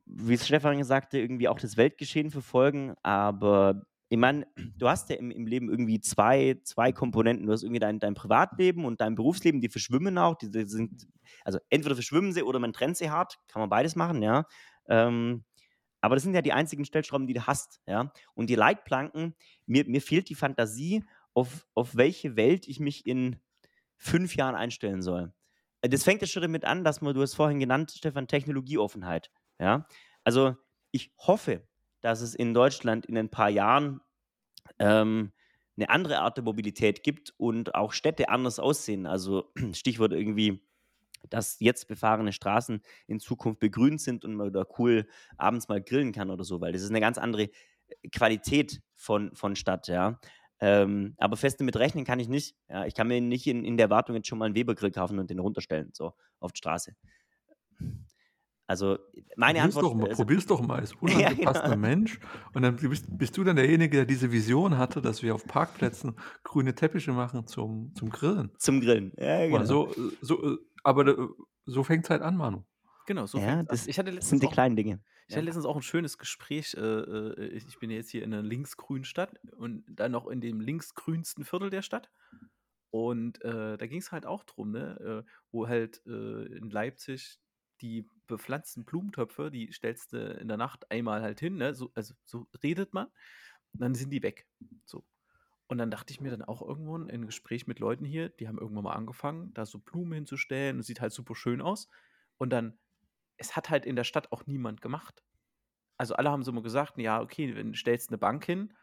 [0.05, 4.45] wie es Stefan sagte, irgendwie auch das Weltgeschehen verfolgen, aber ich meine,
[4.77, 7.45] du hast ja im, im, Leben irgendwie zwei, zwei Komponenten.
[7.45, 10.35] Du hast irgendwie dein, dein Privatleben und dein Berufsleben, die verschwimmen auch.
[10.35, 11.07] Die, die sind,
[11.45, 14.45] also entweder verschwimmen sie oder man trennt sie hart, kann man beides machen, ja.
[14.89, 15.45] Ähm,
[16.01, 18.11] aber das sind ja die einzigen Stellschrauben, die du hast, ja.
[18.33, 19.33] Und die Leitplanken,
[19.65, 23.39] mir, mir fehlt die Fantasie, auf, auf welche Welt ich mich in
[23.95, 25.31] fünf Jahren einstellen soll.
[25.79, 29.31] Äh, das fängt ja schon damit an, dass man, du hast vorhin genannt, Stefan, Technologieoffenheit,
[29.57, 29.87] ja.
[30.25, 30.57] Also
[30.91, 31.65] ich hoffe,
[32.01, 34.01] dass es in Deutschland in ein paar Jahren
[34.79, 35.31] ähm,
[35.77, 39.05] eine andere Art der Mobilität gibt und auch Städte anders aussehen.
[39.05, 40.61] Also Stichwort irgendwie
[41.29, 46.11] dass jetzt befahrene Straßen in Zukunft begrünt sind und man da cool abends mal grillen
[46.11, 50.19] kann oder so, weil das ist eine ganz andere äh, Qualität von, von Stadt, ja.
[50.59, 52.55] Ähm, aber fest damit rechnen kann ich nicht.
[52.69, 52.85] Ja.
[52.85, 55.29] Ich kann mir nicht in, in der Wartung jetzt schon mal einen Webergrill kaufen und
[55.29, 56.95] den runterstellen, so auf die Straße.
[58.71, 58.97] Also
[59.35, 61.75] meine probier's Antwort doch mal, also, probier's doch mal als unangepasster ja, genau.
[61.75, 62.19] Mensch
[62.53, 66.15] und dann bist, bist, du dann derjenige, der diese Vision hatte, dass wir auf Parkplätzen
[66.45, 68.49] grüne Teppiche machen zum, zum Grillen.
[68.59, 69.65] Zum Grillen, ja genau.
[69.65, 71.27] So, so, aber
[71.65, 72.63] so fängt es halt an, Manu.
[73.07, 75.01] Genau, so ja, das, ich hatte das sind die auch, kleinen Dinge.
[75.27, 76.75] Ich hatte letztens auch ein schönes Gespräch.
[76.77, 80.61] Äh, äh, ich bin jetzt hier in einer linksgrünen Stadt und dann noch in dem
[80.61, 82.09] linksgrünsten Viertel der Stadt.
[82.89, 85.25] Und äh, da ging es halt auch drum, ne?
[85.25, 87.37] Äh, wo halt äh, in Leipzig
[87.81, 91.73] die bepflanzten Blumentöpfe, die stellst du in der Nacht einmal halt hin, ne?
[91.73, 93.07] So, also so redet man,
[93.73, 94.47] und dann sind die weg.
[94.85, 95.05] So.
[95.67, 98.47] Und dann dachte ich mir dann auch irgendwann in einem Gespräch mit Leuten hier, die
[98.47, 101.89] haben irgendwann mal angefangen, da so Blumen hinzustellen und sieht halt super schön aus.
[102.37, 102.77] Und dann,
[103.37, 105.23] es hat halt in der Stadt auch niemand gemacht.
[105.97, 108.73] Also alle haben so immer gesagt, ja, okay, wenn du stellst eine Bank hin,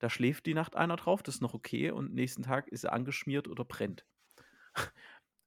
[0.00, 2.92] da schläft die Nacht einer drauf, das ist noch okay und nächsten Tag ist sie
[2.92, 4.04] angeschmiert oder brennt.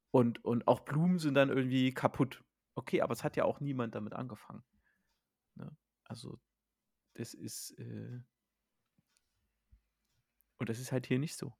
[0.09, 2.41] Und, und auch Blumen sind dann irgendwie kaputt.
[2.77, 4.63] Okay, aber es hat ja auch niemand damit angefangen.
[5.55, 5.75] Ne?
[6.03, 6.39] Also,
[7.15, 7.71] das ist.
[7.79, 8.21] Äh
[10.59, 11.53] und das ist halt hier nicht so.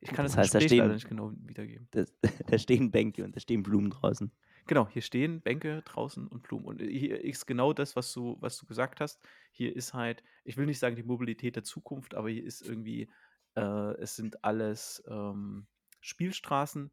[0.00, 1.88] Ich kann das, das heißt, da stehen, leider nicht genau wiedergeben.
[1.92, 2.14] Das,
[2.46, 4.32] da stehen Bänke und da stehen Blumen draußen.
[4.66, 6.64] Genau, hier stehen Bänke draußen und Blumen.
[6.64, 9.20] Und hier ist genau das, was du, was du gesagt hast.
[9.50, 13.10] Hier ist halt, ich will nicht sagen die Mobilität der Zukunft, aber hier ist irgendwie,
[13.56, 15.66] äh, es sind alles ähm,
[16.00, 16.90] Spielstraßen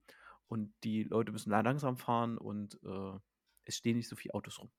[0.47, 3.19] und die Leute müssen langsam fahren und äh,
[3.65, 4.71] es stehen nicht so viele Autos rum.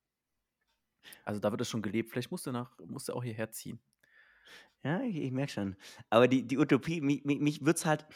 [1.24, 2.10] Also da wird es schon gelebt.
[2.10, 3.80] Vielleicht musst du, nach, musst du auch hierher ziehen.
[4.84, 5.76] Ja, ich, ich merke schon.
[6.10, 8.06] Aber die, die Utopie, mich, mich, mich wird es halt,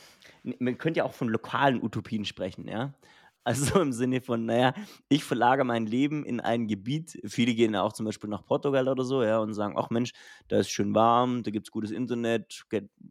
[0.42, 2.94] man könnte ja auch von lokalen Utopien sprechen, ja.
[3.42, 4.74] Also im Sinne von, naja,
[5.08, 7.18] ich verlagere mein Leben in ein Gebiet.
[7.24, 10.12] Viele gehen ja auch zum Beispiel nach Portugal oder so, ja, und sagen, ach Mensch,
[10.48, 12.64] da ist schön warm, da gibt es gutes Internet,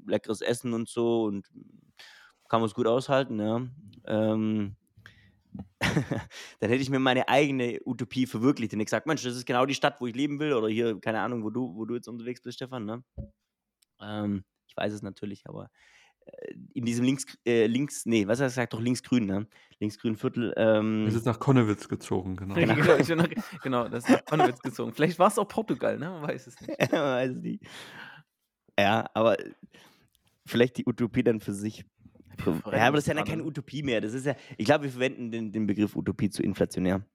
[0.05, 1.49] leckeres Essen und so und
[2.49, 3.61] kann man es gut aushalten, ja.
[4.05, 4.75] Ähm,
[6.59, 9.65] dann hätte ich mir meine eigene Utopie verwirklicht und ich gesagt, Mensch, das ist genau
[9.65, 12.07] die Stadt, wo ich leben will oder hier, keine Ahnung, wo du, wo du jetzt
[12.07, 13.03] unterwegs bist, Stefan, ne?
[14.01, 15.69] Ähm, ich weiß es natürlich, aber
[16.25, 19.47] äh, in diesem links, äh, links, nee, was hat er gesagt, doch linksgrün, ne?
[19.79, 20.53] Linksgrün Viertel.
[20.57, 22.55] Ähm, Wir sind nach Konnewitz gezogen, genau.
[22.55, 22.75] genau,
[23.15, 23.29] nach,
[23.61, 24.93] genau, das ist nach Konnewitz gezogen.
[24.93, 26.09] Vielleicht war es auch Portugal, ne?
[26.09, 26.79] Man weiß es nicht.
[26.91, 27.63] Man weiß es nicht.
[28.77, 29.37] Ja, aber
[30.45, 31.85] vielleicht die Utopie dann für sich
[32.45, 34.01] ja, aber das ist ja dann keine Utopie mehr.
[34.01, 37.05] Das ist ja, ich glaube, wir verwenden den, den Begriff Utopie zu inflationär.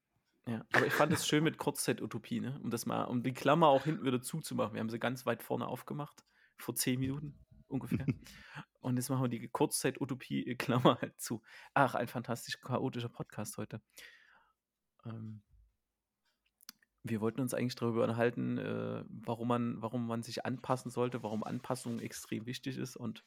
[0.46, 2.61] Ja, aber ich fand es schön mit Kurzzeit-Utopie, ne?
[2.62, 4.74] um das mal, um die Klammer auch hinten wieder zuzumachen.
[4.74, 6.24] Wir haben sie ganz weit vorne aufgemacht,
[6.59, 8.05] vor zehn Minuten ungefähr.
[8.81, 11.40] Und jetzt machen wir die Kurzzeit-Utopie-Klammer halt zu.
[11.72, 13.81] Ach, ein fantastisch chaotischer Podcast heute.
[15.07, 15.42] Ähm,
[17.03, 21.42] wir wollten uns eigentlich darüber unterhalten, äh, warum, man, warum man sich anpassen sollte, warum
[21.42, 23.24] Anpassung extrem wichtig ist und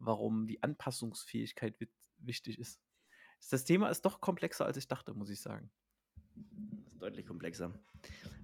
[0.00, 1.76] warum die Anpassungsfähigkeit
[2.18, 2.80] wichtig ist.
[3.50, 5.70] Das Thema ist doch komplexer, als ich dachte, muss ich sagen.
[6.34, 7.72] Das ist deutlich komplexer.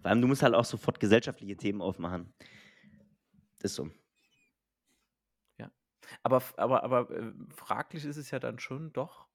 [0.01, 2.33] Vor allem, du musst halt auch sofort gesellschaftliche Themen aufmachen.
[3.57, 3.90] Das ist so.
[5.59, 5.71] Ja.
[6.23, 9.29] Aber, aber, aber äh, fraglich ist es ja dann schon doch.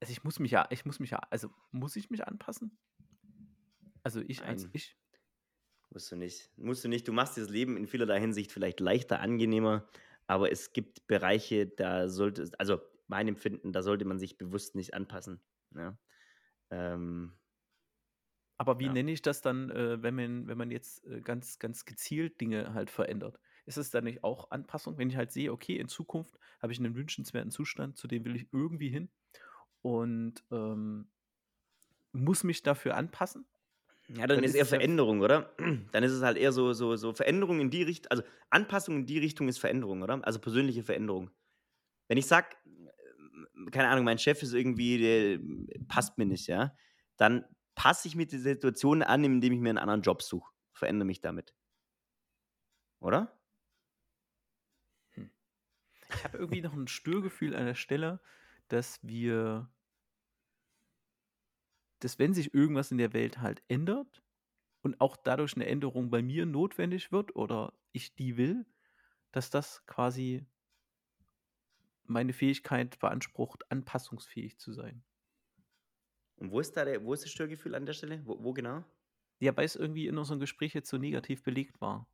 [0.00, 2.78] Also ich muss mich ja, ich muss mich ja, also muss ich mich anpassen?
[4.02, 4.70] Also ich als Nein.
[4.72, 4.96] ich?
[5.90, 6.50] Musst du nicht.
[6.56, 7.06] Musst du nicht.
[7.06, 9.88] Du machst dir das Leben in vielerlei Hinsicht vielleicht leichter, angenehmer,
[10.30, 14.74] aber es gibt Bereiche, da sollte es, also mein Empfinden, da sollte man sich bewusst
[14.76, 15.42] nicht anpassen.
[15.74, 15.98] Ja.
[16.70, 17.34] Ähm,
[18.58, 18.94] Aber wie Ja.
[18.94, 22.74] nenne ich das dann, äh, wenn man wenn man jetzt, äh, ganz ganz gezielt Dinge
[22.74, 23.40] halt verändert?
[23.66, 26.78] Ist es dann nicht auch Anpassung, wenn ich halt sehe, okay, in Zukunft habe ich
[26.78, 29.10] einen wünschenswerten Zustand, zu dem will ich irgendwie hin
[29.82, 31.10] und, ähm
[32.12, 33.46] muss mich dafür anpassen?
[34.16, 35.54] Ja, dann Dann ist eher es ja Veränderung, oder?
[35.92, 39.06] Dann ist es halt eher so so so Veränderung in die Richtung also Anpassung in
[39.06, 40.18] die Richtung ist Veränderung, oder?
[40.24, 41.30] Also persönliche Veränderung.
[42.08, 42.48] Wenn ich sage,
[43.70, 46.74] keine Ahnung, mein Chef ist irgendwie, der passt mir nicht, ja,
[47.16, 47.44] dann
[47.74, 51.20] passe ich mit der Situation an, indem ich mir einen anderen Job suche, verändere mich
[51.20, 51.54] damit.
[53.00, 53.38] Oder?
[56.12, 58.20] Ich habe irgendwie noch ein Störgefühl an der Stelle,
[58.68, 59.70] dass wir
[62.00, 64.22] dass wenn sich irgendwas in der Welt halt ändert
[64.82, 68.66] und auch dadurch eine Änderung bei mir notwendig wird oder ich die will,
[69.32, 70.46] dass das quasi
[72.04, 75.02] meine Fähigkeit beansprucht, anpassungsfähig zu sein.
[76.36, 78.22] Und wo ist da der wo ist das Störgefühl an der Stelle?
[78.26, 78.84] Wo wo genau?
[79.42, 82.06] Ja, weil es irgendwie in unserem Gespräch jetzt so negativ belegt war.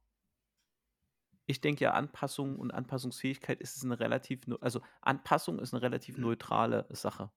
[1.49, 6.19] Ich denke ja, Anpassung und Anpassungsfähigkeit ist es 'ne relativ also, Anpassung ist eine relativ
[6.19, 7.31] neutrale Sache.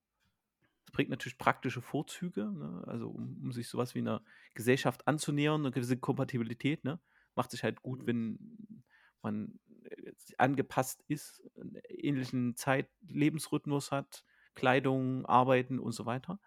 [0.92, 4.24] Bringt natürlich praktische Vorzüge, ne, also, um um sich sowas wie 'ner
[4.56, 7.00] Gesellschaft anzunähern, eine gewisse Kompatibilität, ne?
[7.36, 8.84] Macht sich halt gut, wenn
[9.22, 14.24] man, äh, angepasst ist, 'n ähnlichen Zeit Lebensrhythmus hat,
[14.56, 16.40] Kleidung, Arbeiten und so weiter.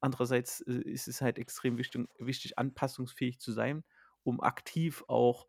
[0.00, 3.84] Andererseits, äh, ist es halt extrem wichtig wichtig, anpassungsfähig zu sein,
[4.24, 5.48] um aktiv auch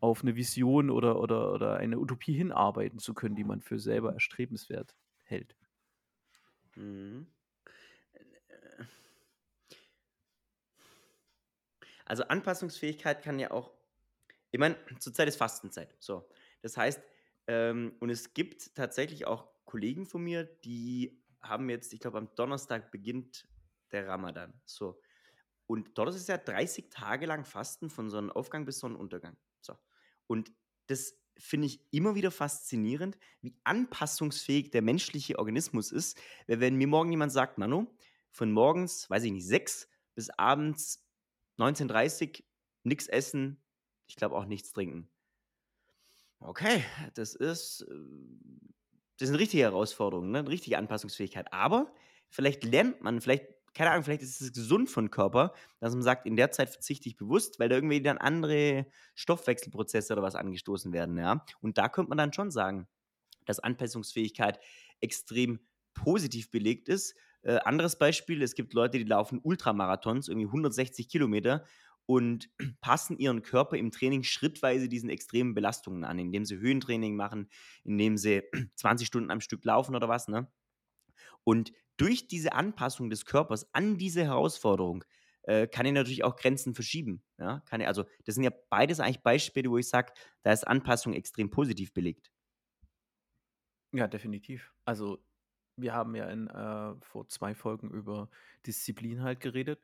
[0.00, 4.12] auf eine Vision oder oder oder eine Utopie hinarbeiten zu können, die man für selber
[4.14, 5.56] erstrebenswert hält.
[6.76, 7.26] Mhm.
[12.06, 13.72] Also Anpassungsfähigkeit kann ja auch
[14.52, 16.28] ich meine, zurzeit ist Fastenzeit, so.
[16.62, 17.02] Das heißt,
[17.48, 22.34] ähm und es gibt tatsächlich auch Kollegen von mir, die haben jetzt ich glaube, am
[22.36, 23.48] Donnerstag beginnt
[23.92, 25.00] der Ramadan, so.
[25.66, 29.76] Und dort ist ja 30 Tage lang Fasten von Sonnenaufgang bis Sonnenuntergang, so.
[30.26, 30.52] Und
[30.88, 37.10] das finde ich immer wieder faszinierend, wie anpassungsfähig der menschliche Organismus ist, wenn mir morgen
[37.12, 37.86] jemand sagt: „Manu,
[38.30, 41.05] von morgens, weiß ich nicht, 6 bis abends
[41.58, 42.44] 19:30
[42.84, 43.62] nix essen,
[44.08, 45.08] ich glaube auch nichts trinken.“
[46.42, 47.94] Okay, das ist, äh
[49.18, 51.50] das 'ne richtige Herausforderung, ne, richtige Anpassungsfähigkeit.
[51.52, 51.94] Aber
[52.28, 56.26] vielleicht lernt man, vielleicht keine Ahnung, vielleicht ist es gesund für Körper, dass man sagt:
[56.26, 60.92] „In der Zeit verzichte ich bewusst“, weil da irgendwie dann andere Stoffwechselprozesse oder was angestoßen
[60.92, 61.44] werden, ja?
[61.60, 62.88] Und da könnte man dann schon sagen,
[63.46, 64.60] dass Anpassungsfähigkeit
[65.00, 65.60] extrem
[65.94, 67.14] positiv belegt ist.
[67.42, 71.64] Äh, anderes Beispiel, es gibt Leute, die laufen Ultramarathons, irgendwie 160 Kilometer
[72.06, 72.48] und
[72.80, 77.48] passen ihren Körper im Training schrittweise diesen extremen Belastungen an, indem sie Höhentraining machen,
[77.84, 78.42] indem sie
[78.76, 80.50] 20 Stunden am Stück laufen oder was, ne?
[81.44, 85.04] Und durch diese Anpassung des Körpers an diese Herausforderung,
[85.42, 87.60] äh, kann er natürlich auch Grenzen verschieben, ja?
[87.66, 91.14] Kann er also das sind ja beides eigentlich Beispiele, wo ich sage, da ist Anpassung
[91.14, 92.32] extrem positiv belegt.
[93.92, 94.72] Ja, definitiv.
[94.84, 95.24] Also,
[95.76, 98.30] wir haben ja in, äh, vor 2 Folgen über
[98.66, 99.82] Disziplin halt geredet,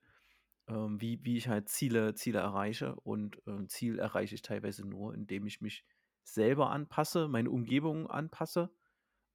[0.68, 5.14] ähm, wie wie ich halt Ziele Ziele erreiche und, äh, Ziel erreiche ich teilweise nur,
[5.14, 5.84] indem ich mich
[6.24, 8.72] selber anpasse, meine Umgebung anpasse,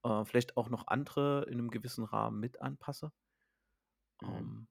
[0.04, 3.12] äh, vielleicht auch noch andere in einem gewissen Rahmen mit anpasse.
[4.22, 4.48] Mhm.
[4.48, 4.68] Ähm,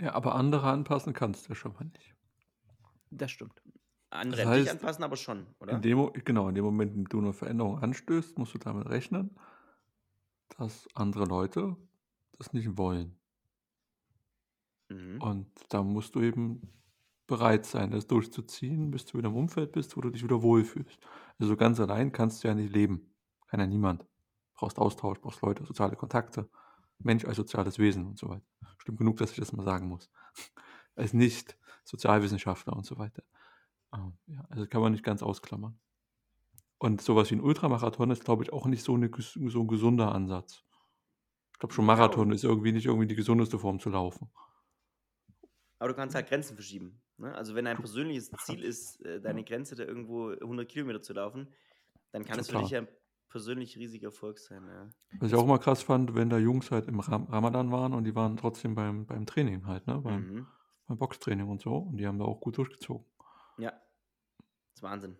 [0.00, 2.16] Ja, aber andere anpassen kannst du ja schon mal nicht.
[3.10, 3.62] das stimmt.
[4.10, 5.82] Andere Das heißt, anpassen aber schon, In oder?
[5.82, 8.88] dem Mo genau, in dem Moment, in dem du 'ne Veränderung anstößt, musst du damit
[8.88, 9.36] rechnen,
[10.58, 11.76] dass andere Leute
[12.32, 13.18] das nicht wollen.
[14.88, 15.22] Mhm.
[15.22, 16.60] Und da musst du eben
[17.26, 20.98] bereit sein, das durchzuziehen, bis du wieder im Umfeld bist, wo du dich wieder wohlfühlst.
[21.38, 23.14] Also, ganz allein kannst du ja nicht leben.
[23.46, 24.04] Kann ja niemand.
[24.54, 26.50] Brauchst Austausch, brauchst Leute, soziale Kontakte.
[26.98, 28.44] Mensch als soziales Wesen und so weiter.
[28.78, 30.10] Stimmt genug, dass ich das mal sagen muss.
[30.96, 33.22] Als Nicht-Sozialwissenschaftler und so weiter.
[33.94, 35.78] Ähm, ja, also kann man nicht ganz ausklammern.
[36.80, 39.60] Und so was wie 'n Ultramarathon ist, glaube ich, auch nicht so 'ne ges so
[39.60, 40.64] 'n gesunder Ansatz.
[41.54, 44.30] Ich glaube schon, Marathon ist irgendwie nicht irgendwie die gesundeste Form zu laufen.
[45.78, 47.34] aber du kannst halt Grenzen verschieben, ne?
[47.34, 49.44] Also, wenn dein persönliches Ziel ist, äh, deine.
[49.44, 51.52] Grenze da irgendwo 100 Kilometer zu laufen,
[52.12, 52.86] dann kann es für dich ja
[53.28, 54.94] persönlich riesiger Erfolg sein, ja.
[55.20, 58.04] Was ich auch immer krass fand, wenn da Jungs halt im Ram Ramadan waren und
[58.04, 60.58] die waren trotzdem beim beim Training halt, ne, beim Mhm.
[60.86, 63.06] beim Boxtraining und so und die haben da auch gut durchgezogen.
[63.58, 63.82] Ja.
[64.74, 65.18] Ist Wahnsinn.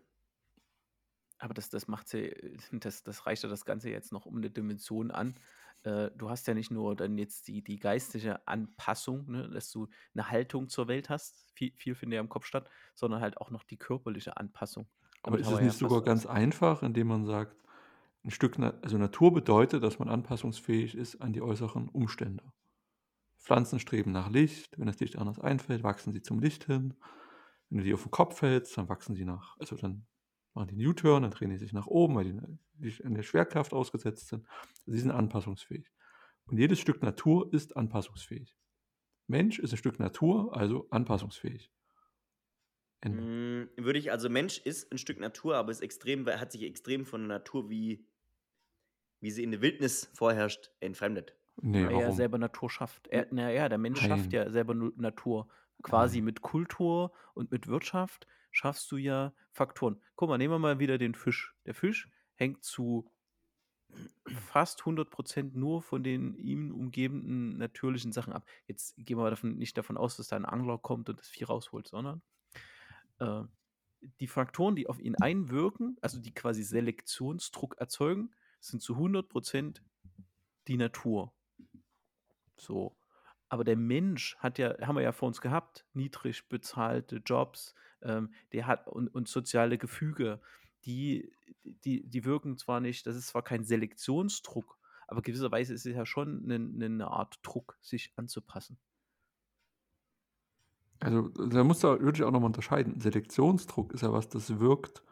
[1.39, 2.21] Aber das das macht's ja
[2.73, 5.35] das das reicht ja das Ganze jetzt noch um 'ne Dimension an,
[5.85, 9.89] äh, du hast ja nicht nur dann jetzt die, die geistige Anpassung, ne, dass du
[10.15, 13.51] eine Haltung zur Welt hast, viel, viel findet ja im Kopf statt, sondern halt auch
[13.51, 14.89] noch die körperliche Anpassung.
[15.23, 17.57] Aber Damit ist es nicht sogar ganz einfach, indem man sagt,
[18.25, 22.53] ein Stück, Na also Natur bedeutet, dass man anpassungsfähig ist an die äußeren Umstände.
[23.39, 26.95] Pflanzen streben nach Licht, wenn das Licht anders einfällt, wachsen sie zum Licht hin.
[27.71, 30.07] Wenn du die auf den Kopf hältst, dann wachsen sie nach, also dann
[30.59, 32.41] machen die einen U-Turn, dann drehen die sich nach oben, weil die,
[32.91, 34.47] die in der Schwerkraft ausgesetzt sind.
[34.51, 35.91] Also sie sind anpassungsfähig.
[36.47, 38.57] Und jedes Stück Natur ist anpassungsfähig.
[39.27, 41.71] Mensch ist ein Stück Natur, also anpassungsfähig.
[43.01, 43.21] Ende.
[43.23, 46.63] Mm, Würde ich, also Mensch ist ein Stück Natur, aber ist extrem, weil- hat sich
[46.63, 48.05] extrem von der Natur, wie,
[49.21, 51.35] wie sie in der Wildnis vorherrscht, entfremdet.
[51.61, 52.17] Nee, weil er warum?
[52.17, 53.09] selber Natur schafft.
[53.09, 54.47] Er, naja, der Mensch schafft Nein.
[54.47, 55.49] ja selber Natur.
[55.83, 56.25] Quasi Nein.
[56.25, 60.01] mit Kultur und mit Wirtschaft schaffst du ja Faktoren.
[60.17, 61.55] Guck mal, nehmen wir mal wieder den Fisch.
[61.67, 63.11] Der Fisch hängt zu
[64.27, 68.47] fast 100% nur von den ihm umgebenden natürlichen Sachen ab.
[68.67, 71.45] Jetzt gehen wir davon, nicht davon aus, dass da ein Angler kommt und das Vieh
[71.45, 72.23] rausholt, sondern
[73.19, 73.43] äh,
[74.21, 78.31] die Faktoren, die auf ihn einwirken, also die quasi Selektionsdruck erzeugen,
[78.61, 79.81] sind zu 100%
[80.69, 81.33] die Natur.
[82.57, 82.98] So.
[83.49, 88.33] Aber der Mensch hat ja, haben wir ja vor uns gehabt, niedrig bezahlte Jobs, ähm,
[88.53, 90.41] der hat und, und soziale Gefüge,
[90.85, 91.33] die,
[91.65, 96.05] die, die wirken zwar nicht, das ist zwar kein Selektionsdruck, aber gewisserweise ist es ja
[96.05, 98.79] schon eine, eine Art Druck, sich anzupassen.
[101.01, 103.01] Also da muss da würde auch nochmal unterscheiden.
[103.01, 105.03] Selektionsdruck ist ja was, das wirkt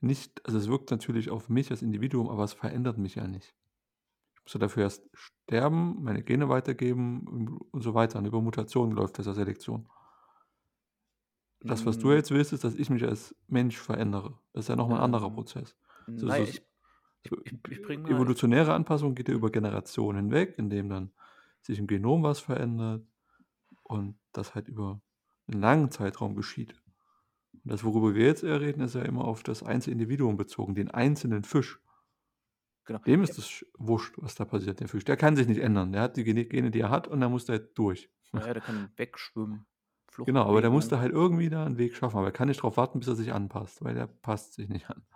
[0.00, 3.54] nicht, also es wirkt natürlich auf mich als Individuum, aber es verändert mich ja nicht.
[4.46, 8.18] Ja dafür erst sterben, meine Gene weitergeben und so weiter.
[8.18, 9.88] Und über Mutationen läuft das ja Selektion.
[11.60, 14.38] Das, was du Mm, jetzt willst, ist, dass ich mich als Mensch verändere.
[14.52, 15.76] Das ist ja nochmal ein anderer Ähm, Prozess.
[16.14, 16.62] So, Nein, so, ich,
[17.22, 17.32] ich,
[17.70, 21.12] ich, bringe evolutionäre Anpassung geht ja über Generationen hinweg, indem dann
[21.62, 23.04] sich im Genom was verändert
[23.82, 25.00] und das halt über
[25.48, 26.74] einen langen Zeitraum geschieht.
[27.52, 30.90] Und das, worüber wir jetzt reden, ist ja immer auf das einzelne Individuum bezogen, den
[30.90, 31.80] einzelnen Fisch.
[32.86, 33.00] Genau.
[33.06, 35.04] Dem Ja, ist es wurscht, was da passiert, der Fisch.
[35.04, 35.92] Der kann sich nicht ändern.
[35.92, 38.10] Der hat die Gene, die er hat, und da muss der durch.
[38.32, 39.66] naja, der kann wegschwimmen,
[40.24, 42.16] Genau, aber der muss da halt irgendwie da einen Weg schaffen.
[42.18, 44.90] Aber er kann nicht darauf warten, bis er sich anpasst, weil der passt sich nicht
[44.90, 45.06] an.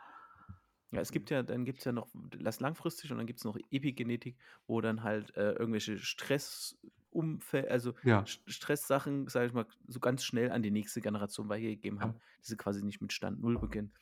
[0.93, 3.45] Ja, es gibt ja, dann gibt es ja noch das langfristig und dann gibt es
[3.45, 9.67] noch Epigenetik, wo dann halt äh, irgendwelche Stressumfälle, also Ja, St- Stresssachen, sage ich mal,
[9.87, 12.11] so ganz schnell an die nächste Generation weitergegeben ja.
[12.11, 13.93] haben, dass sie quasi nicht mit Stand Null beginnen.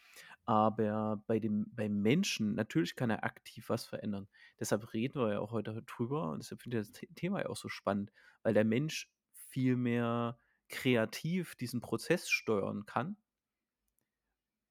[0.48, 4.28] Aber bei dem, beim Menschen, natürlich kann er aktiv was verändern.
[4.58, 7.48] Deshalb reden wir ja auch heute drüber und deshalb finde ich das The- Thema ja
[7.50, 9.10] auch so spannend, weil der Mensch
[9.50, 10.38] viel mehr
[10.70, 13.16] kreativ diesen Prozess steuern kann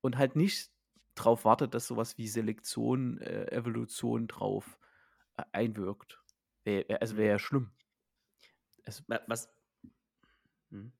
[0.01, 0.71] und halt nicht
[1.15, 4.79] drauf wartet, dass sowas wie Selektion, äh, Evolution drauf
[5.37, 6.21] äh, einwirkt.
[6.63, 7.71] Wär, also wäre ja schlimm.
[8.85, 9.49] Es, Wa- Was,
[10.71, 10.91] hm.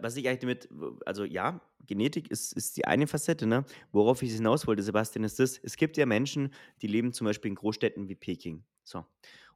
[0.00, 0.68] Was ich eigentlich damit,
[1.06, 3.64] also ja, Genetik ist, ist die eine Facette, ne?
[3.90, 7.50] Worauf ich hinaus wollte, Sebastian, ist das, es gibt ja Menschen, die leben zum Beispiel
[7.50, 8.64] in Großstädten wie Peking.
[8.84, 9.04] So.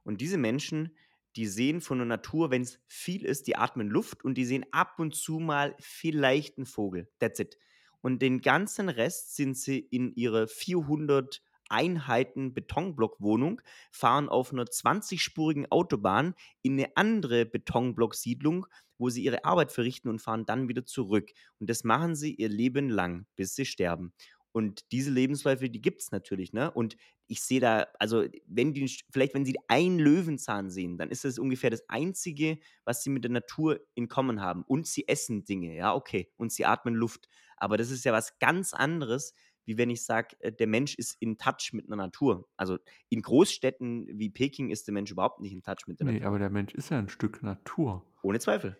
[0.03, 0.95] Und diese Menschen,
[1.35, 4.65] die sehen von der Natur, wenn es viel ist, die atmen Luft und die sehen
[4.71, 7.09] ab und zu mal vielleicht einen Vogel.
[7.19, 7.57] That's it.
[8.01, 13.61] Und den ganzen Rest sind sie in ihre 400 Einheiten Betonblockwohnung,
[13.91, 20.19] fahren auf einer 20-spurigen Autobahn in eine andere Betonblock-Siedlung, wo sie ihre Arbeit verrichten und
[20.21, 21.31] fahren dann wieder zurück.
[21.59, 24.13] Und das machen sie ihr Leben lang, bis sie sterben.
[24.51, 26.71] Und diese Lebensläufe, die gibt es natürlich, ne?
[26.71, 26.97] Und
[27.27, 31.37] ich sehe da, also wenn die, vielleicht wenn sie einen Löwenzahn sehen, dann ist das
[31.37, 34.63] ungefähr das Einzige, was sie mit der Natur in common haben.
[34.63, 36.31] Und sie essen Dinge, ja, okay.
[36.37, 37.29] Und sie atmen Luft.
[37.57, 39.33] Aber das ist ja was ganz anderes,
[39.67, 42.47] wie wenn ich sage, der Mensch ist in Touch mit einer Natur.
[42.57, 42.77] Also
[43.09, 46.27] in Großstädten wie Peking ist der Mensch überhaupt nicht in Touch mit der Nee, Natur.
[46.29, 48.05] aber der Mensch ist ja ein Stück Natur.
[48.23, 48.77] Ohne Zweifel.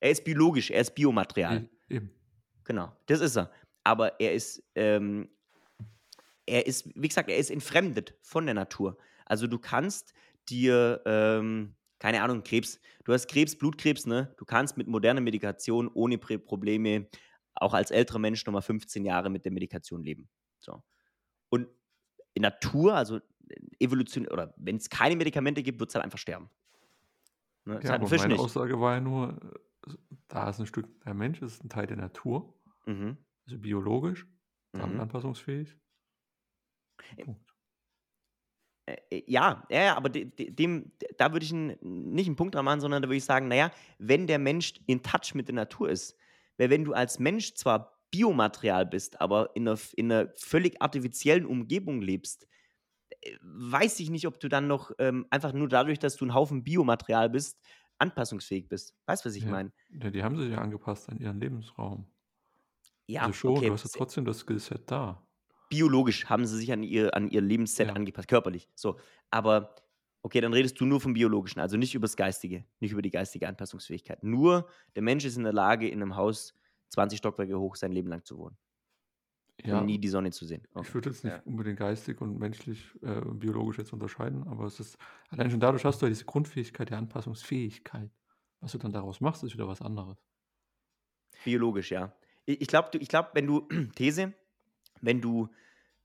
[0.00, 1.68] Er ist biologisch, er ist Biomaterial.
[1.88, 2.10] E- Eben.
[2.64, 3.52] Genau, das ist er.
[3.84, 5.28] Aber er ist, ähm,
[6.46, 8.96] er ist, wie gesagt, er ist entfremdet von der Natur.
[9.26, 10.12] Also du kannst
[10.48, 14.34] dir, ähm, keine Ahnung, Krebs, du hast Krebs, Blutkrebs, ne?
[14.38, 17.08] Du kannst mit moderner Medikation ohne Probleme
[17.54, 20.28] auch als älterer Mensch nochmal 15 Jahre mit der Medikation leben.
[20.60, 20.82] So.
[21.50, 21.68] Und
[22.34, 23.20] in Natur, also
[23.78, 26.50] Evolution, oder wenn es keine Medikamente gibt, wird es halt einfach sterben.
[27.64, 27.76] Ne?
[27.76, 28.40] Das Ja, ein aber meine nicht.
[28.40, 29.40] Aussage war ja nur,
[29.86, 29.94] äh,
[30.28, 32.54] da ist ein Stück, der Mensch ist ein Teil der Natur,
[32.86, 33.18] Mhm.
[33.46, 34.26] also biologisch,
[34.72, 35.00] damit Mhm.
[35.00, 35.76] anpassungsfähig.
[37.16, 37.50] Äh, Punkt.
[38.86, 42.80] Äh, ja, ja, aber de, de, dem, da würde ich nicht einen Punkt dran machen,
[42.80, 46.16] sondern da würde ich sagen, naja, wenn der Mensch in Touch mit der Natur ist,
[46.60, 51.46] weil wenn du als Mensch zwar Biomaterial bist, aber in einer, in einer völlig artifiziellen
[51.46, 52.48] Umgebung lebst,
[53.22, 56.34] äh, weiß ich nicht, ob du dann noch ähm, einfach nur dadurch, dass du ein
[56.34, 57.60] Haufen Biomaterial bist,
[57.98, 58.94] anpassungsfähig bist.
[59.06, 59.48] Weißt du, was ich Ja.
[59.48, 59.72] meine?
[59.88, 62.06] Ja, die haben sich ja angepasst an ihren Lebensraum.
[63.06, 63.66] Ja, Also schon, okay.
[63.66, 65.24] du hast ja trotzdem das Skillset da.
[65.68, 67.96] biologisch haben sie sich an ihr, an ihr Lebensset Ja.
[67.96, 68.68] angepasst, körperlich.
[68.74, 68.98] So,
[69.30, 69.74] aber
[70.22, 73.10] okay, dann redest du nur vom Biologischen, also nicht über das Geistige, nicht über die
[73.10, 74.22] geistige Anpassungsfähigkeit.
[74.24, 76.54] Nur der Mensch ist in der Lage, in einem Haus
[76.90, 78.58] 20 Stockwerke hoch sein Leben lang zu wohnen
[79.64, 80.66] Ja, und nie die Sonne zu sehen.
[80.80, 80.94] ich Okay.
[80.94, 81.44] würde jetzt nicht Ja.
[81.46, 84.98] unbedingt geistig und menschlich, äh, biologisch jetzt unterscheiden, aber es ist
[85.30, 88.10] allein schon dadurch hast du ja diese Grundfähigkeit der Anpassungsfähigkeit.
[88.60, 90.18] Was du dann daraus machst, ist wieder was anderes.
[91.42, 92.14] Biologisch, ja.
[92.46, 94.34] Ich, ich glaube, ich glaub, wenn du, These,
[95.02, 95.48] wenn du,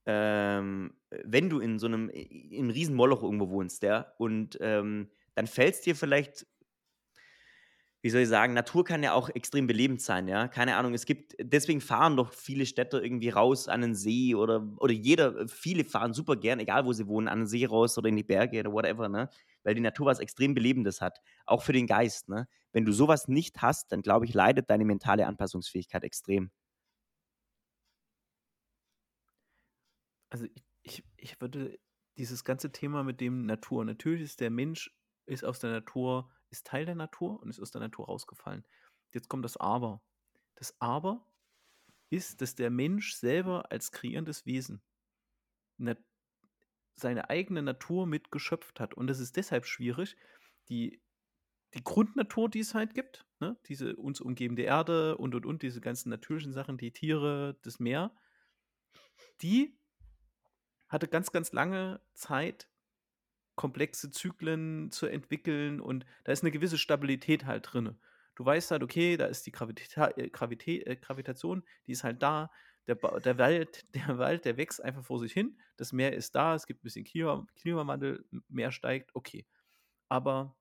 [0.06, 0.93] ähm,
[1.24, 5.47] wenn du in so einem, in einem riesen Moloch irgendwo wohnst, ja, und ähm, dann
[5.47, 6.45] fällt es dir vielleicht,
[8.01, 10.47] wie soll ich sagen, Natur kann ja auch extrem belebend sein, ja.
[10.47, 14.64] Keine Ahnung, es gibt, deswegen fahren doch viele Städter irgendwie raus an den See oder,
[14.78, 18.10] oder jeder, viele fahren super gern, egal wo sie wohnen, an den See raus oder
[18.10, 19.30] in die Berge oder whatever, ne?
[19.64, 22.47] Weil die Natur was extrem Belebendes hat, auch für den Geist, ne?
[22.72, 26.51] Wenn du sowas nicht hast, dann glaube ich, leidet deine mentale Anpassungsfähigkeit extrem.
[30.36, 31.80] Also ich, ich, ich würde
[32.18, 34.94] dieses ganze Thema mit dem Natur, natürlich ist der Mensch,
[35.28, 38.66] ist aus der Natur, ist Teil der Natur und ist aus der Natur rausgefallen.
[39.14, 40.04] Jetzt kommt das Aber.
[40.56, 41.26] Das Aber
[42.10, 44.82] ist, dass der Mensch selber als kreierendes Wesen
[45.78, 46.04] nat
[46.96, 48.94] seine eigene Natur mit geschöpft hat.
[48.94, 50.18] Und das ist deshalb schwierig,
[50.68, 51.02] die,
[51.76, 53.58] die Grundnatur, die es halt gibt, ne?
[53.68, 58.14] diese uns umgebende Erde und und und, diese ganzen natürlichen Sachen, die Tiere, das Meer,
[59.42, 59.80] die
[60.96, 62.68] hatte ganz, ganz lange Zeit,
[63.56, 68.00] komplexe Zyklen zu entwickeln und da ist eine gewisse Stabilität halt drin.
[68.36, 72.22] Du weißt halt, okay, da ist die Gravita äh, Gravitä äh, Gravitation, die ist halt
[72.24, 72.52] da.
[72.88, 75.60] Der, ba der, Wald, der Wald, der wächst einfach vor sich hin.
[75.78, 79.46] Das Meer ist da, es gibt ein bisschen Klima Klimawandel, Meer steigt, okay.
[80.10, 80.56] Aber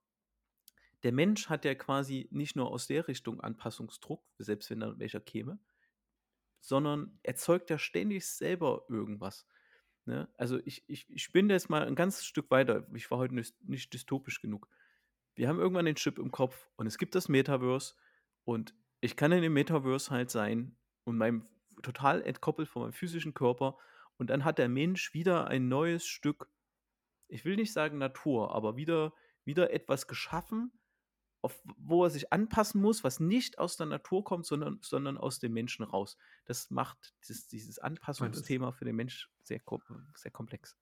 [1.02, 5.20] der Mensch hat ja quasi nicht nur aus der Richtung Anpassungsdruck, selbst wenn da welcher
[5.20, 5.58] käme,
[6.60, 9.46] sondern erzeugt ja ständig selber irgendwas.
[10.06, 10.28] Ne?
[10.36, 12.86] Also ich, ich, ich spinne jetzt mal ein ganzes Stück weiter.
[12.94, 14.68] Ich war heute nicht, dystopisch genug.
[15.34, 17.94] Wir haben irgendwann den Chip im Kopf und es gibt das Metaverse
[18.44, 21.46] und ich kann in dem Metaverse halt sein und meinem
[21.82, 23.76] total entkoppelt von meinem physischen Körper
[24.16, 26.48] und dann hat der Mensch wieder ein neues Stück,
[27.28, 29.12] ich will nicht sagen Natur, aber wieder,
[29.44, 30.72] wieder etwas geschaffen,
[31.44, 35.38] auf, wo er sich anpassen muss, was nicht aus der Natur kommt, sondern, sondern aus
[35.38, 36.16] dem Menschen raus.
[36.46, 39.60] Das macht dieses, dieses Anpassungsthema für den Mensch sehr,
[40.14, 40.76] sehr komplex.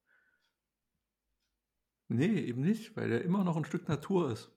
[2.09, 4.53] Nee, eben nicht, weil er immer noch ein Stück Natur ist.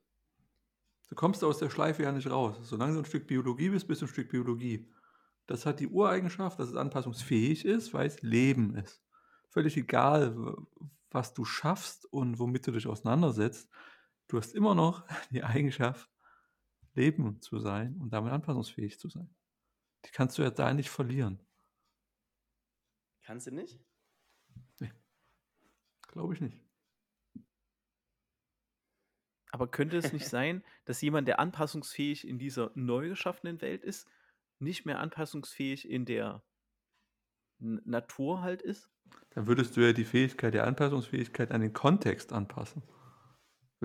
[1.10, 2.58] Du kommst aus der Schleife ja nicht raus.
[2.62, 4.88] Solange du ein Stück Biologie bist, bist du ein Stück Biologie.
[5.47, 9.01] Das hat die Ureigenschaft, dass es anpassungsfähig ist, weil es Leben ist.
[9.49, 10.56] Völlig egal,
[11.12, 13.70] was du schaffst und womit du dich auseinandersetzt,
[14.28, 16.10] du hast immer noch die Eigenschaft,
[16.94, 19.30] Leben zu sein und damit anpassungsfähig zu sein.
[20.06, 21.42] Die kannst du ja da nicht verlieren.
[23.24, 23.80] Kannst du nicht?
[24.80, 24.92] Nee.
[26.08, 26.58] Glaube ich nicht.
[29.52, 34.08] Aber könnte es nicht sein, dass jemand, der anpassungsfähig in dieser neu geschaffenen Welt ist,
[34.60, 36.44] nicht mehr anpassungsfähig in der
[37.60, 38.90] N Natur halt ist?
[39.30, 42.84] Dann würdest du ja die Fähigkeit der Anpassungsfähigkeit an den Kontext anpassen.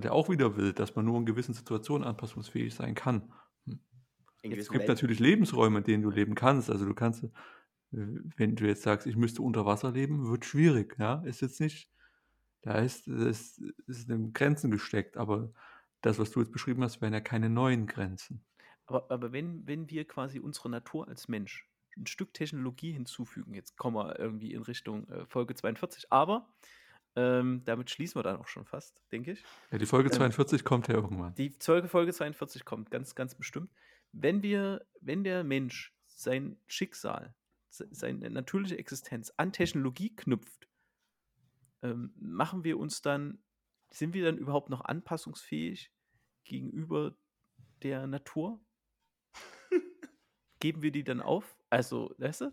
[0.00, 3.30] Weil der auch wieder will, dass man nur in gewissen Situationen anpassungsfähig sein kann.
[3.66, 3.78] Hm.
[4.42, 6.70] Es gibt natürlich Lebensräume, in denen du leben kannst.
[6.70, 7.28] Also du kannst, äh,
[7.90, 10.96] wenn du jetzt sagst, ich müsste unter Wasser leben, wird schwierig.
[10.98, 11.90] Ja, ist jetzt nicht,
[12.62, 15.18] da ist, ist, ist in Grenzen gesteckt.
[15.18, 15.52] Aber
[16.00, 18.42] das, was du jetzt beschrieben hast, wären ja keine neuen Grenzen.
[18.86, 23.76] Aber, aber wenn, wenn wir quasi unsere Natur als Mensch ein Stück Technologie hinzufügen, jetzt
[23.76, 26.48] kommen wir irgendwie in Richtung äh, Folge 42, aber
[27.16, 29.44] ähm, damit schließen wir dann auch schon fast, denke ich.
[29.70, 31.34] Ja, die Folge Ähm, 42 kommt ja irgendwann.
[31.34, 33.70] Die Folge, Folge 42 kommt, ganz, ganz bestimmt.
[34.12, 37.34] Wenn wir, wenn der Mensch sein Schicksal,
[37.68, 40.68] se- seine natürliche Existenz an Technologie knüpft,
[41.82, 43.42] ähm, machen wir uns dann,
[43.90, 45.92] sind wir dann überhaupt noch anpassungsfähig
[46.44, 47.16] gegenüber
[47.82, 48.60] der Natur?
[50.60, 51.56] Geben wir die dann auf?
[51.70, 52.52] Also, weißt du?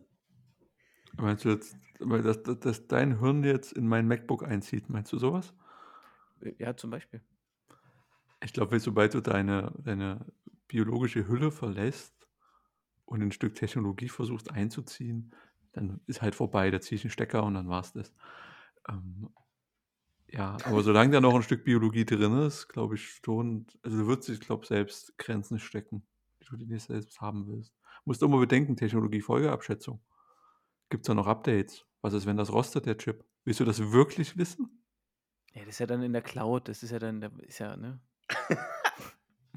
[1.18, 4.90] Meinst du jetzt, weil dass, dass, dass dein Hirn jetzt in mein MacBook einzieht?
[4.90, 5.54] Meinst du sowas?
[6.60, 7.22] Ja, zum Beispiel.
[8.44, 10.26] Ich glaube, sobald du deine, deine
[10.68, 12.28] biologische Hülle verlässt
[13.06, 15.34] und ein Stück Technologie versuchst einzuziehen,
[15.74, 16.70] dann ist halt vorbei.
[16.70, 18.14] Da ziehe ich einen Stecker und dann war's das.
[18.88, 19.30] Ähm,
[20.30, 24.08] ja, aber solange da noch ein Stück Biologie drin ist, glaube ich schon, also du
[24.08, 26.06] würdest, ich glaube, selbst Grenzen stecken,
[26.42, 27.74] die du dir nicht selbst haben willst.
[28.04, 30.02] Musst immer bedenken, Technologie-Folgeabschätzung.
[30.90, 31.86] Gibt es da noch Updates?
[32.02, 33.26] Was ist, wenn das rostet, der Chip?
[33.44, 34.84] Willst du das wirklich wissen?
[35.54, 38.00] Ja, das ist ja dann in der Cloud, das ist ja dann, ist ja, ne?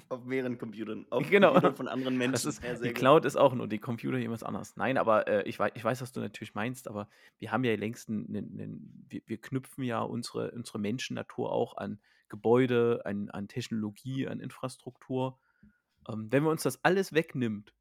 [0.08, 1.06] Auf mehreren Computern.
[1.10, 1.50] Auf Genau.
[1.52, 2.32] Computern von anderen Menschen.
[2.32, 2.94] Das ist, Ja, die gut.
[2.96, 4.76] Cloud ist auch nur die Computer jemand anders.
[4.76, 7.08] Nein, aber äh, ich, weiß, ich weiß, was du natürlich meinst, aber
[7.38, 11.76] wir haben ja längst einen, einen, einen wir, wir knüpfen ja unsere, unsere Menschennatur auch
[11.76, 15.38] an Gebäude, an, an Technologie, an Infrastruktur.
[16.08, 17.72] Ähm, wenn man uns das alles wegnimmt,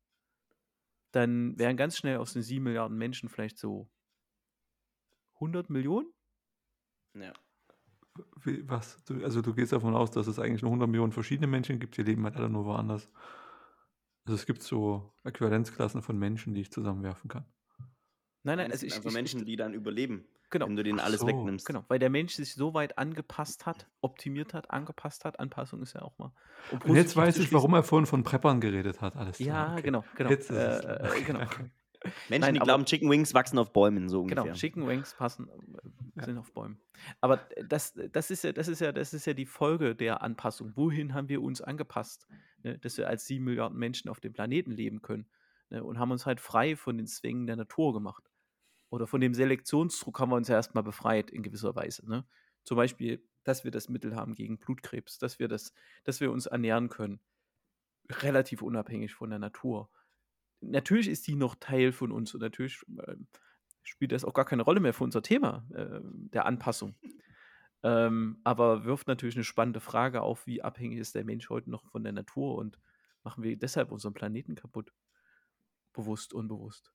[1.12, 3.89] dann wären ganz schnell aus den 7 Milliarden Menschen vielleicht so
[5.36, 6.12] 100 Millionen?
[7.14, 7.34] Ja.
[8.43, 9.03] Wie, was?
[9.05, 11.97] Du, also du gehst davon aus, dass es eigentlich nur 100 Millionen verschiedene Menschen gibt,
[11.97, 13.10] die leben halt alle nur woanders.
[14.26, 17.45] Also es gibt so Äquivalenzklassen von Menschen, die ich zusammenwerfen kann.
[18.43, 20.67] Nein, Nein, nein, es also sind ich, einfach ich, Menschen, ich, die dann überleben, genau,
[20.67, 21.65] wenn du denen alles so, wegnimmst.
[21.65, 25.39] genau, weil der Mensch sich so weit angepasst hat, optimiert hat, angepasst hat.
[25.39, 26.31] Anpassung ist ja auch mal.
[26.71, 29.15] Um Und jetzt weiß ich, warum er vorhin von Preppern geredet hat.
[29.15, 29.81] Alles klar, Ja, okay.
[29.83, 30.29] genau, genau.
[30.29, 31.39] Jetzt ist es Äh, äh, genau.
[32.29, 34.43] Menschen, Nein, die aber- glauben, Chicken Wings wachsen auf Bäumen, so ungefähr.
[34.43, 36.23] Genau, Chicken Wings passen, äh, Ja.
[36.23, 36.79] sind auf Bäumen.
[37.19, 40.71] Aber das, das, ist ja, das, ist ja, das ist ja die Folge der Anpassung.
[40.77, 42.25] Wohin haben wir uns angepasst?
[42.63, 42.77] Ne?
[42.77, 45.27] Dass wir als sieben Milliarden Menschen auf dem Planeten leben können.
[45.71, 45.83] Ne?
[45.83, 48.28] Und haben uns halt frei von den Zwängen der Natur gemacht.
[48.89, 52.09] Oder von dem Selektionsdruck haben wir uns ja erstmal befreit in gewisser Weise.
[52.09, 52.25] Ne?
[52.63, 55.73] Zum Beispiel, dass wir das Mittel haben gegen Blutkrebs, dass wir, das,
[56.03, 57.19] dass wir uns ernähren können.
[58.09, 59.89] Relativ unabhängig von der Natur
[60.61, 63.27] natürlich ist die noch Teil von uns und natürlich ähm,
[63.83, 66.95] spielt das auch gar keine Rolle mehr für unser Thema äh, der Anpassung.
[67.81, 71.85] Ähm, aber wirft natürlich eine spannende Frage auf, wie abhängig ist der Mensch heute noch
[71.85, 72.77] von der Natur und
[73.23, 74.91] machen wir deshalb unseren Planeten kaputt?
[75.93, 76.91] Bewusst, unbewusst.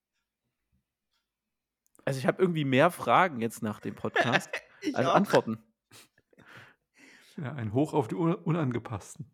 [2.05, 4.51] Also ich habe irgendwie mehr Fragen jetzt nach dem Podcast
[4.95, 5.15] als auch.
[5.15, 5.63] Antworten.
[7.37, 9.29] Ja, ein Hoch auf die Un Unangepassten.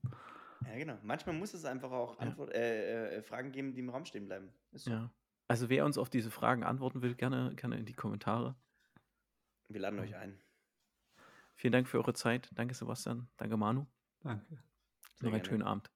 [0.66, 0.96] Ja, genau.
[1.02, 2.20] Manchmal muss es einfach auch Ja.
[2.28, 4.54] Antwort, äh, äh, Fragen geben, die im Raum stehen bleiben.
[4.72, 4.90] Ist so.
[4.90, 5.12] Ja.
[5.48, 8.56] Also wer uns auf diese Fragen antworten will, gerne, gerne in die Kommentare.
[9.68, 10.40] Wir laden euch ein.
[11.56, 12.48] Vielen Dank für eure Zeit.
[12.54, 13.28] Danke Sebastian.
[13.36, 13.84] Danke Manu.
[14.20, 14.62] Danke.
[15.20, 15.90] Noch einen schönen Abend.